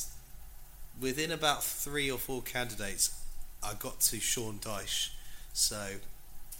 [1.00, 3.18] within about three or four candidates,
[3.62, 5.10] I got to Sean Dyche.
[5.52, 5.96] So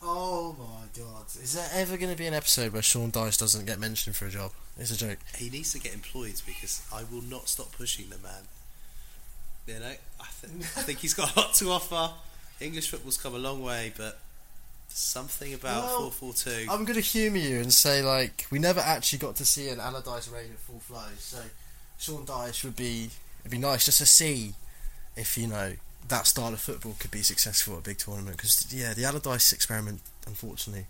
[0.02, 1.26] Oh my god.
[1.42, 4.26] Is there ever going to be an episode where Sean Dyche doesn't get mentioned for
[4.26, 4.52] a job?
[4.78, 5.18] It's a joke.
[5.36, 8.44] he needs to get employed because I will not stop pushing the man.
[9.66, 12.14] You know, I, th- I think he's got a lot to offer.
[12.60, 14.18] English football's come a long way, but
[14.92, 16.66] something about Well, four four two.
[16.70, 19.80] I'm going to humour you and say, like, we never actually got to see an
[19.80, 21.38] Allardyce reign in full flow, so
[21.98, 23.10] Sean Dyche would be,
[23.40, 24.54] it'd be nice just to see
[25.16, 25.74] if, you know,
[26.08, 29.52] that style of football could be successful at a big tournament, because, yeah, the Allardyce
[29.52, 30.86] experiment, unfortunately,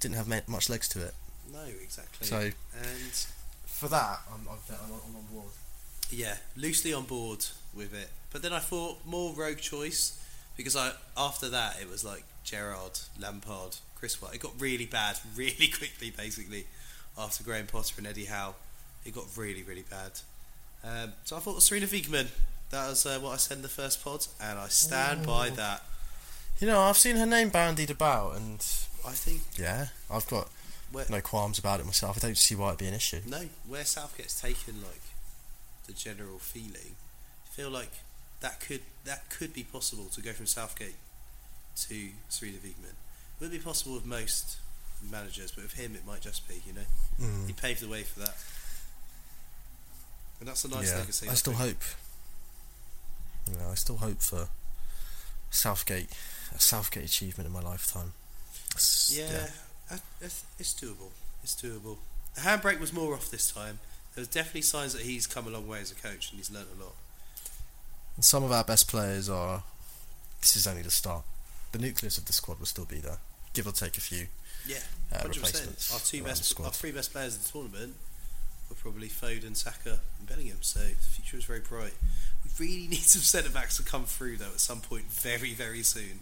[0.00, 1.14] didn't have much legs to it.
[1.52, 2.26] No, exactly.
[2.26, 3.26] So, and
[3.66, 5.52] for that, I'm, I'm, I'm on board.
[6.10, 8.08] yeah, loosely on board with it.
[8.32, 10.18] But then I thought more rogue choice
[10.56, 14.34] because I after that it was like Gerrard, Lampard, Chris White.
[14.34, 16.66] It got really bad really quickly, basically,
[17.18, 18.54] after Graham Potter and Eddie Howe.
[19.04, 20.12] It got really really bad.
[20.84, 22.28] Um, so I thought Sarina Wiegman.
[22.70, 25.82] That was uh, what I said in the first pod, and I stand by that.
[26.58, 28.64] You know, I've seen her name bandied about, and
[29.06, 30.48] I think yeah, I've got
[30.90, 32.16] where, no qualms about it myself.
[32.16, 33.20] I don't see why it'd be an issue.
[33.26, 35.02] no, where Southgate's taken like
[35.86, 36.96] the general feeling,
[37.46, 37.90] I feel like
[38.40, 40.94] that could that could be possible to go from Southgate
[41.76, 42.94] to Sarina Wiegman.
[43.40, 44.56] It would be possible with most
[45.10, 46.62] managers, but with him it might just be.
[46.66, 46.86] You know,
[47.20, 47.46] Mm.
[47.46, 48.34] he paved the way for that,
[50.40, 51.28] and that's a nice yeah, legacy.
[51.28, 51.78] I still think.
[51.82, 51.84] hope.
[53.58, 54.48] Yeah, I still hope for
[55.50, 56.08] Southgate,
[56.54, 58.12] a Southgate achievement in my lifetime.
[58.70, 59.48] It's- Yeah,
[59.90, 61.10] uh, It's, it's doable.
[61.42, 61.98] It's doable.
[62.34, 63.80] The handbrake was more off this time.
[64.14, 66.50] There was definitely signs that he's come a long way as a coach and he's
[66.50, 66.94] learnt a lot.
[68.16, 69.64] And some of our best players are.
[70.40, 71.24] This is only the start.
[71.72, 73.18] The nucleus of the squad will still be there,
[73.54, 74.26] give or take a few
[74.66, 74.76] Yeah,
[75.12, 75.88] uh, hundred replacements.
[75.90, 75.92] percent.
[76.00, 77.94] Our two best, our three best players in the tournament
[78.68, 80.58] were probably Foden, Saka, and Bellingham.
[80.60, 81.94] So the future is very bright.
[82.44, 85.82] We really need some centre backs to come through though at some point, very very
[85.82, 86.20] soon,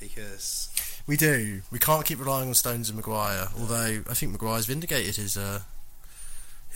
[0.00, 0.68] because
[1.06, 1.62] We do.
[1.70, 3.48] We can't keep relying on Stones and Maguire.
[3.58, 5.60] Although I think Maguire's vindicated his uh,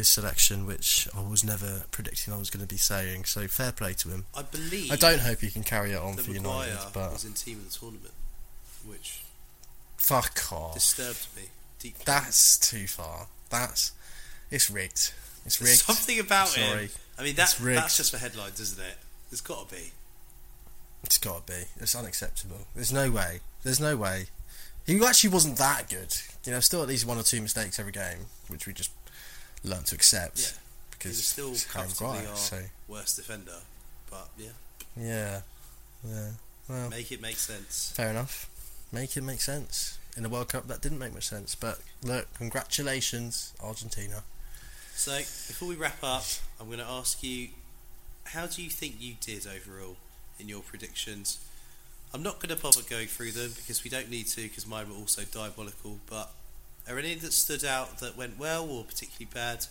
[0.01, 3.27] his selection, which I was never predicting I was going to be saying.
[3.27, 4.25] So fair play to him.
[4.35, 7.25] I believe I don't hope he can carry it on for Maguire United, but was
[7.25, 8.15] in team of the tournament,
[8.87, 9.23] which
[9.99, 10.75] fuck off.
[10.75, 11.43] disturbed me
[11.79, 12.03] deeply.
[12.07, 13.27] That's too far.
[13.51, 13.93] That's
[14.51, 15.13] it's rigged.
[15.45, 15.81] It's There's rigged.
[15.83, 16.85] something about Sorry.
[16.87, 16.97] it.
[17.19, 18.97] I mean, that that's just for headlines, isn't it?
[19.31, 19.93] There's got to be.
[21.05, 21.65] It's got to be.
[21.79, 22.67] It's unacceptable.
[22.75, 23.41] There's no way.
[23.63, 24.27] There's no way.
[24.87, 26.17] He actually wasn't that good.
[26.45, 28.91] You know, still at least one or two mistakes every game, which we just
[29.65, 30.39] learned to accept.
[30.41, 30.59] Yeah.
[30.91, 33.57] Because He's still comfortably Maguire, our so worst defender,
[34.11, 34.49] but yeah,
[34.97, 35.41] yeah,
[36.07, 36.29] yeah.
[36.69, 37.93] Well, make it make sense.
[37.97, 38.51] fair enough.
[38.93, 39.99] Make it make sense.
[40.17, 41.55] In the World Cup, that didn't make much sense.
[41.55, 44.25] But look, congratulations, Argentina.
[44.95, 46.25] So before we wrap up,
[46.61, 47.49] I'm going to ask you,
[48.25, 49.97] how do you think you did overall
[50.39, 51.39] in your predictions?
[52.13, 54.91] I'm not going to bother going through them because we don't need to because mine
[54.91, 56.01] were also diabolical.
[56.09, 56.31] But
[56.91, 59.67] are any that stood out that went well or particularly bad?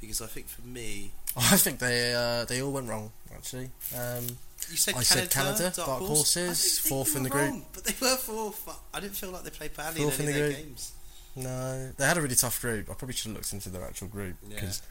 [0.00, 3.70] Because I think for me, I think they uh, they all went wrong actually.
[3.96, 4.26] Um,
[4.70, 6.34] You said I Canada, said Canada, dark, dark horse.
[6.34, 7.50] horses, I fourth in the group.
[7.50, 8.68] wrong, but they were fourth.
[8.92, 10.58] I didn't feel like they played badly Fourth in in the their group.
[10.60, 10.92] games.
[11.36, 12.90] no, they had a really tough group.
[12.90, 14.54] I probably should have looked into their actual group Yeah.
[14.56, 14.82] because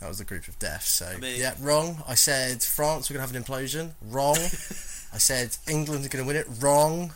[0.00, 0.84] That was the group of death.
[0.84, 2.02] So mean- yeah, wrong.
[2.06, 3.92] I said France were going to have an implosion.
[4.02, 4.36] Wrong.
[5.12, 6.46] I said England are going to win it.
[6.60, 7.12] Wrong.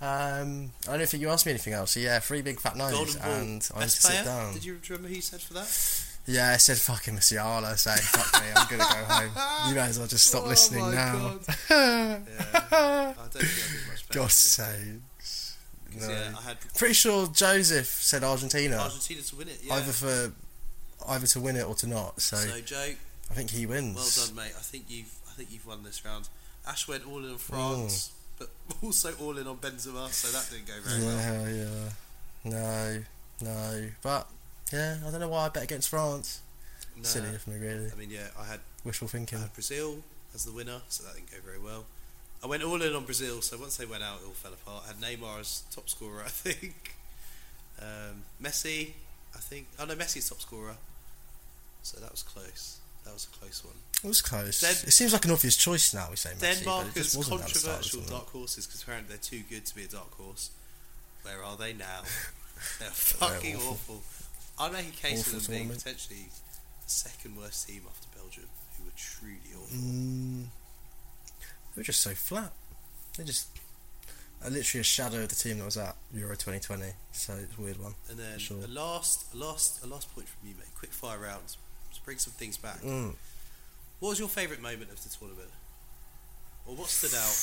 [0.00, 1.92] Um, I don't think you asked me anything else.
[1.92, 4.52] So yeah, three big fat nines, and I need to Best sit down.
[4.54, 6.02] Did you remember who you said for that?
[6.28, 9.68] Yeah, I said fucking Musiala, saying fuck me, I'm gonna go home.
[9.68, 11.38] You may as well just stop Oh listening now.
[11.46, 11.56] God.
[11.70, 12.20] Yeah.
[12.72, 14.08] I don't think I much.
[14.10, 15.56] God's sakes.
[15.98, 16.08] No.
[16.08, 19.60] Yeah, I had Pretty sure Joseph said Argentina, Argentina to win it.
[19.62, 19.74] Yeah.
[19.74, 20.32] either for
[21.08, 22.20] either to win it or to not.
[22.20, 22.90] So, So Joe,
[23.30, 23.96] I think he wins.
[23.96, 24.52] well done, mate.
[24.56, 26.28] I think you've I think you've won this round.
[26.66, 28.48] Ash went all in France, but
[28.82, 31.48] also all in on Benzema, so that didn't go very well.
[31.48, 31.90] Yeah, yeah.
[32.44, 33.02] No,
[33.42, 33.88] no.
[34.02, 34.28] But
[34.72, 36.40] yeah, I don't know why I bet against France.
[36.96, 37.02] No.
[37.02, 37.90] Silly of me, really.
[37.92, 39.38] I mean, yeah, I had Wishful thinking.
[39.38, 39.98] I had Brazil
[40.34, 41.84] as the winner, so that didn't go very well.
[42.42, 44.84] I went all in on Brazil, so once they went out, it all fell apart.
[44.84, 46.94] I had Neymar as top scorer, I think.
[47.80, 48.92] Um, Messi,
[49.34, 49.66] I think.
[49.78, 50.76] Oh no, Messi's top scorer.
[51.82, 52.78] So that was close.
[53.06, 53.74] That was a close one.
[54.04, 54.62] It was close.
[54.62, 56.08] It seems like an obvious choice now.
[56.10, 59.22] We say Messi, Denmark is wasn't at the start, controversial dark horses because apparently they're
[59.22, 60.50] too good to be a dark horse.
[61.22, 62.02] Where are they now?
[62.80, 63.96] They're fucking awful.
[63.96, 64.02] awful.
[64.58, 65.84] I make a case Awful for them being tournament.
[65.84, 66.26] potentially
[66.84, 68.44] the second worst team after Belgium,
[68.78, 69.76] who were truly awful.
[69.76, 70.44] Mm,
[71.74, 72.52] they were just so flat.
[73.18, 73.48] They just
[74.44, 76.92] are literally a shadow of the team that was at Euro 2020.
[77.12, 77.94] So it's a weird one.
[78.10, 78.58] And then Sure.
[78.64, 80.68] a last, a last, a last point from you, mate.
[80.78, 81.56] Quick fire rounds
[82.06, 82.80] bring some things back.
[82.80, 83.14] Mm.
[84.00, 85.50] What was your favourite moment of the tournament,
[86.66, 87.36] or what stood out?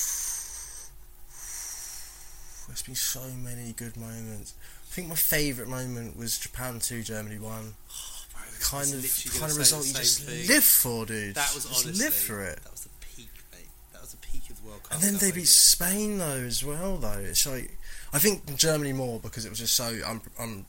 [2.67, 4.53] There's been so many good moments.
[4.89, 7.73] I think my favourite moment was Japan 2, Germany 1.
[7.91, 10.47] Oh, bro, Kind of, kind of result you just thing.
[10.47, 11.35] live for, dude.
[11.35, 12.59] That was just honestly live for it.
[12.63, 13.67] That was the peak, mate.
[13.91, 14.93] That was the peak of the World Cup.
[14.93, 15.47] And then they beat.
[15.47, 17.19] Spain though as well though.
[17.19, 17.77] It's like
[18.13, 20.65] I think Germany more because it was just so un- un-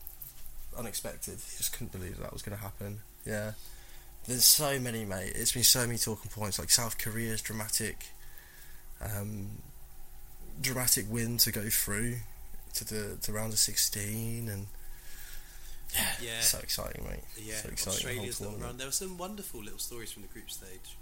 [0.76, 1.38] unexpected.
[1.56, 2.98] Just couldn't believe that was going to happen.
[3.24, 3.52] Yeah.
[4.26, 5.32] There's so many, mate.
[5.34, 6.58] It's been so many talking points.
[6.58, 8.06] Like South Korea's dramatic,
[9.02, 9.58] um,
[10.60, 12.16] dramatic win to go through
[12.74, 14.66] to the to round of 16, and
[15.94, 16.40] yeah, Yeah.
[16.40, 17.20] so exciting, mate.
[17.36, 18.08] Yeah, so exciting.
[18.08, 18.78] Australia's little run.
[18.78, 20.96] There were some wonderful little stories from the group stage.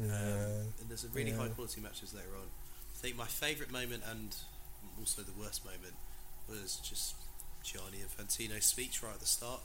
[0.00, 0.06] Yeah.
[0.06, 1.38] Um, and there's some really yeah.
[1.38, 2.46] high quality matches later on.
[2.46, 4.36] I think my favourite moment and
[4.98, 5.94] also the worst moment
[6.48, 7.14] was just
[7.64, 9.60] Gianni Infantino's speech right at the start.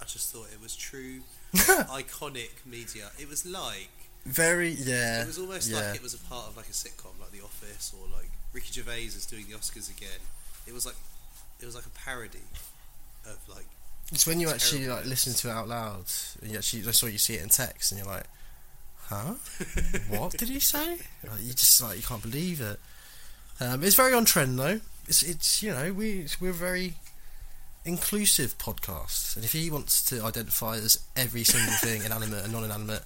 [0.00, 1.20] I just thought it was true,
[1.54, 3.10] iconic media.
[3.18, 3.90] It was like
[4.24, 5.22] Very, yeah.
[5.22, 5.80] it was almost yeah.
[5.80, 8.72] like it was a part of like a sitcom, like The Office, or like Ricky
[8.72, 10.20] Gervais is doing the Oscars again.
[10.66, 10.96] It was like
[11.60, 12.38] it was like a parody
[13.26, 13.66] of like
[14.12, 16.04] It's when you actually like listen to it out loud,
[16.42, 18.24] and you actually that's why you see it in text, and you're like,
[19.08, 19.34] "Huh?
[20.08, 20.98] what did he say?"
[21.28, 22.80] Like, you just like you can't believe it.
[23.60, 24.80] Um, it's very on trend though.
[25.06, 26.94] It's it's you know we we're very
[27.84, 33.02] inclusive podcast, and if he wants to identify as every single thing, inanimate and non-inanimate,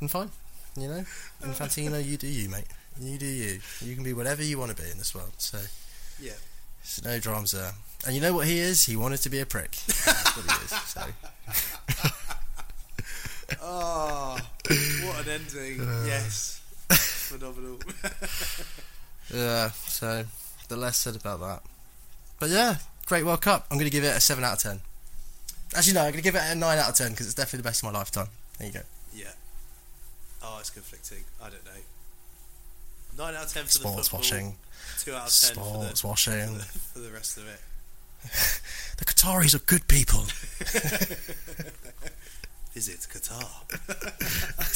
[0.00, 0.30] then fine.
[0.76, 1.04] You know,
[1.42, 2.66] Infantino, you do you, mate.
[3.00, 3.60] You do you.
[3.80, 5.32] You can be whatever you want to be in this world.
[5.38, 5.58] So,
[6.20, 6.32] yeah.
[6.82, 7.72] so no dramas there.
[8.06, 8.84] And you know what he is?
[8.84, 9.72] He wanted to be a prick.
[9.86, 10.70] That's what he is.
[10.70, 11.02] So.
[13.60, 14.38] Oh,
[15.04, 15.80] what an ending!
[15.80, 16.04] Uh.
[16.06, 17.78] yes, phenomenal.
[19.32, 20.24] Yeah, so
[20.68, 21.62] the less said about that.
[22.40, 22.76] But yeah,
[23.08, 23.66] great World Cup.
[23.70, 24.80] I'm going to give it a 7 out of 10.
[25.74, 27.58] Actually, no, I'm going to give it a 9 out of 10 because it's definitely
[27.58, 28.28] the best of my lifetime.
[28.58, 28.80] There you go.
[29.14, 29.30] Yeah.
[30.42, 31.24] Oh, it's conflicting.
[31.42, 31.72] I don't know.
[33.16, 34.20] Nine out of ten for Sports the football.
[34.20, 34.56] watching.
[35.00, 36.46] Two out of ten for Sports the, washing.
[36.46, 37.60] for the for the rest of it.
[38.98, 40.20] The Qataris are good people.
[42.74, 43.48] Visit Qatar.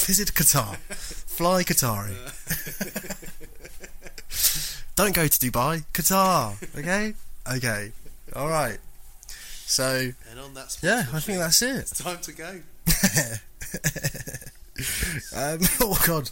[0.07, 0.77] Visit Qatar.
[0.77, 2.15] Fly Qatari.
[4.95, 5.85] Don't go to Dubai.
[5.93, 6.55] Qatar.
[6.79, 7.15] Okay?
[7.53, 7.93] Okay.
[8.35, 8.79] Alright.
[9.67, 11.77] So, And on that, yeah, I think that's it.
[11.77, 12.49] it's time to go.
[15.37, 16.31] um, oh god.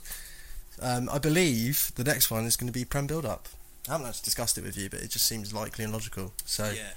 [0.83, 3.49] Um, I believe the next one is going to be Prem Build Up.
[3.89, 6.33] I haven't actually discussed it with you, but it just seems likely and logical.
[6.45, 6.91] So Yeah,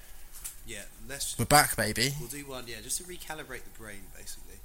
[0.67, 0.83] yeah.
[1.07, 2.13] Let's we're back, baby.
[2.19, 2.65] we'll do one.
[2.67, 4.55] Yeah, just to recalibrate the brain, basically,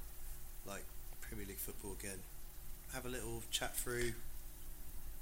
[0.65, 0.83] like
[1.21, 2.19] Premier League football again.
[2.93, 4.13] Have a little chat through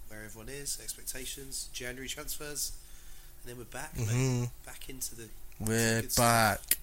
[0.10, 2.72] where everyone is, expectations, January transfers,
[3.44, 4.08] and then we're back, mate.
[4.10, 5.28] hmm Back into the
[5.60, 6.26] We're Good stuff.
[6.26, 6.78] back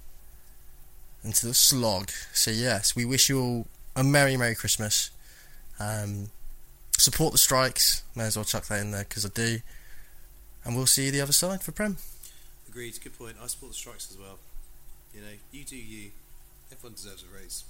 [1.24, 2.10] into the slog.
[2.32, 5.10] So yes, we wish you all a merry, merry Christmas.
[5.80, 6.30] Um,
[6.98, 8.02] support the strikes.
[8.14, 9.58] May as well chuck that in there because I do.
[10.64, 11.96] And we'll see you the other side for Prem.
[12.68, 12.98] Agreed.
[13.02, 13.36] Good point.
[13.42, 14.38] I support the strikes as well.
[15.14, 16.10] You know, you do you.
[16.72, 17.64] Everyone deserves a raise.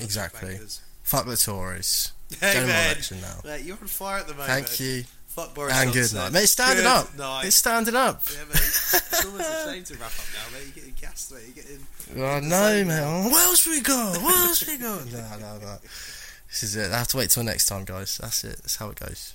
[0.00, 0.50] Exactly.
[0.50, 0.80] Bankers.
[1.02, 2.12] Fuck the Tories.
[2.40, 3.38] Hey man, election now.
[3.44, 4.50] Mate, you're on fire at the moment.
[4.50, 5.04] Thank you.
[5.36, 6.18] Fuck Boris and good Johnson.
[6.18, 6.32] night.
[6.32, 7.14] Mate, it's standing Good up.
[7.18, 7.44] Night.
[7.44, 8.22] It's standing up.
[8.32, 8.52] Yeah, mate.
[8.56, 10.64] It's almost a shame to wrap up now, mate.
[10.66, 11.42] You're getting gassed, mate.
[11.54, 12.24] You're getting.
[12.24, 13.30] I know, man.
[13.30, 14.14] Where else we go?
[14.22, 14.98] Where else we go?
[15.12, 15.76] no, no, no.
[16.48, 16.90] This is it.
[16.90, 18.16] I have to wait till next time, guys.
[18.16, 18.56] That's it.
[18.62, 19.34] That's how it goes.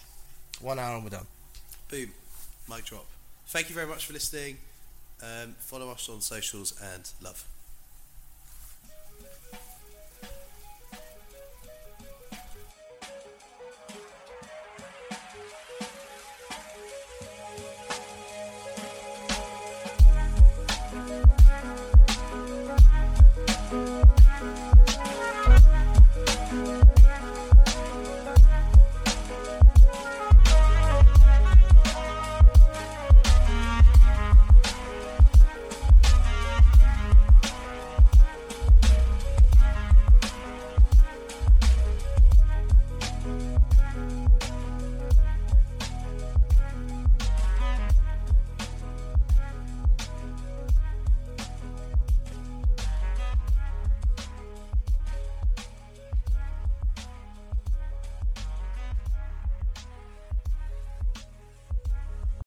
[0.59, 1.27] One hour and we're done.
[1.89, 2.11] Boom.
[2.67, 3.05] Mic drop.
[3.47, 4.57] Thank you very much for listening.
[5.21, 7.43] Um, follow us on socials and love.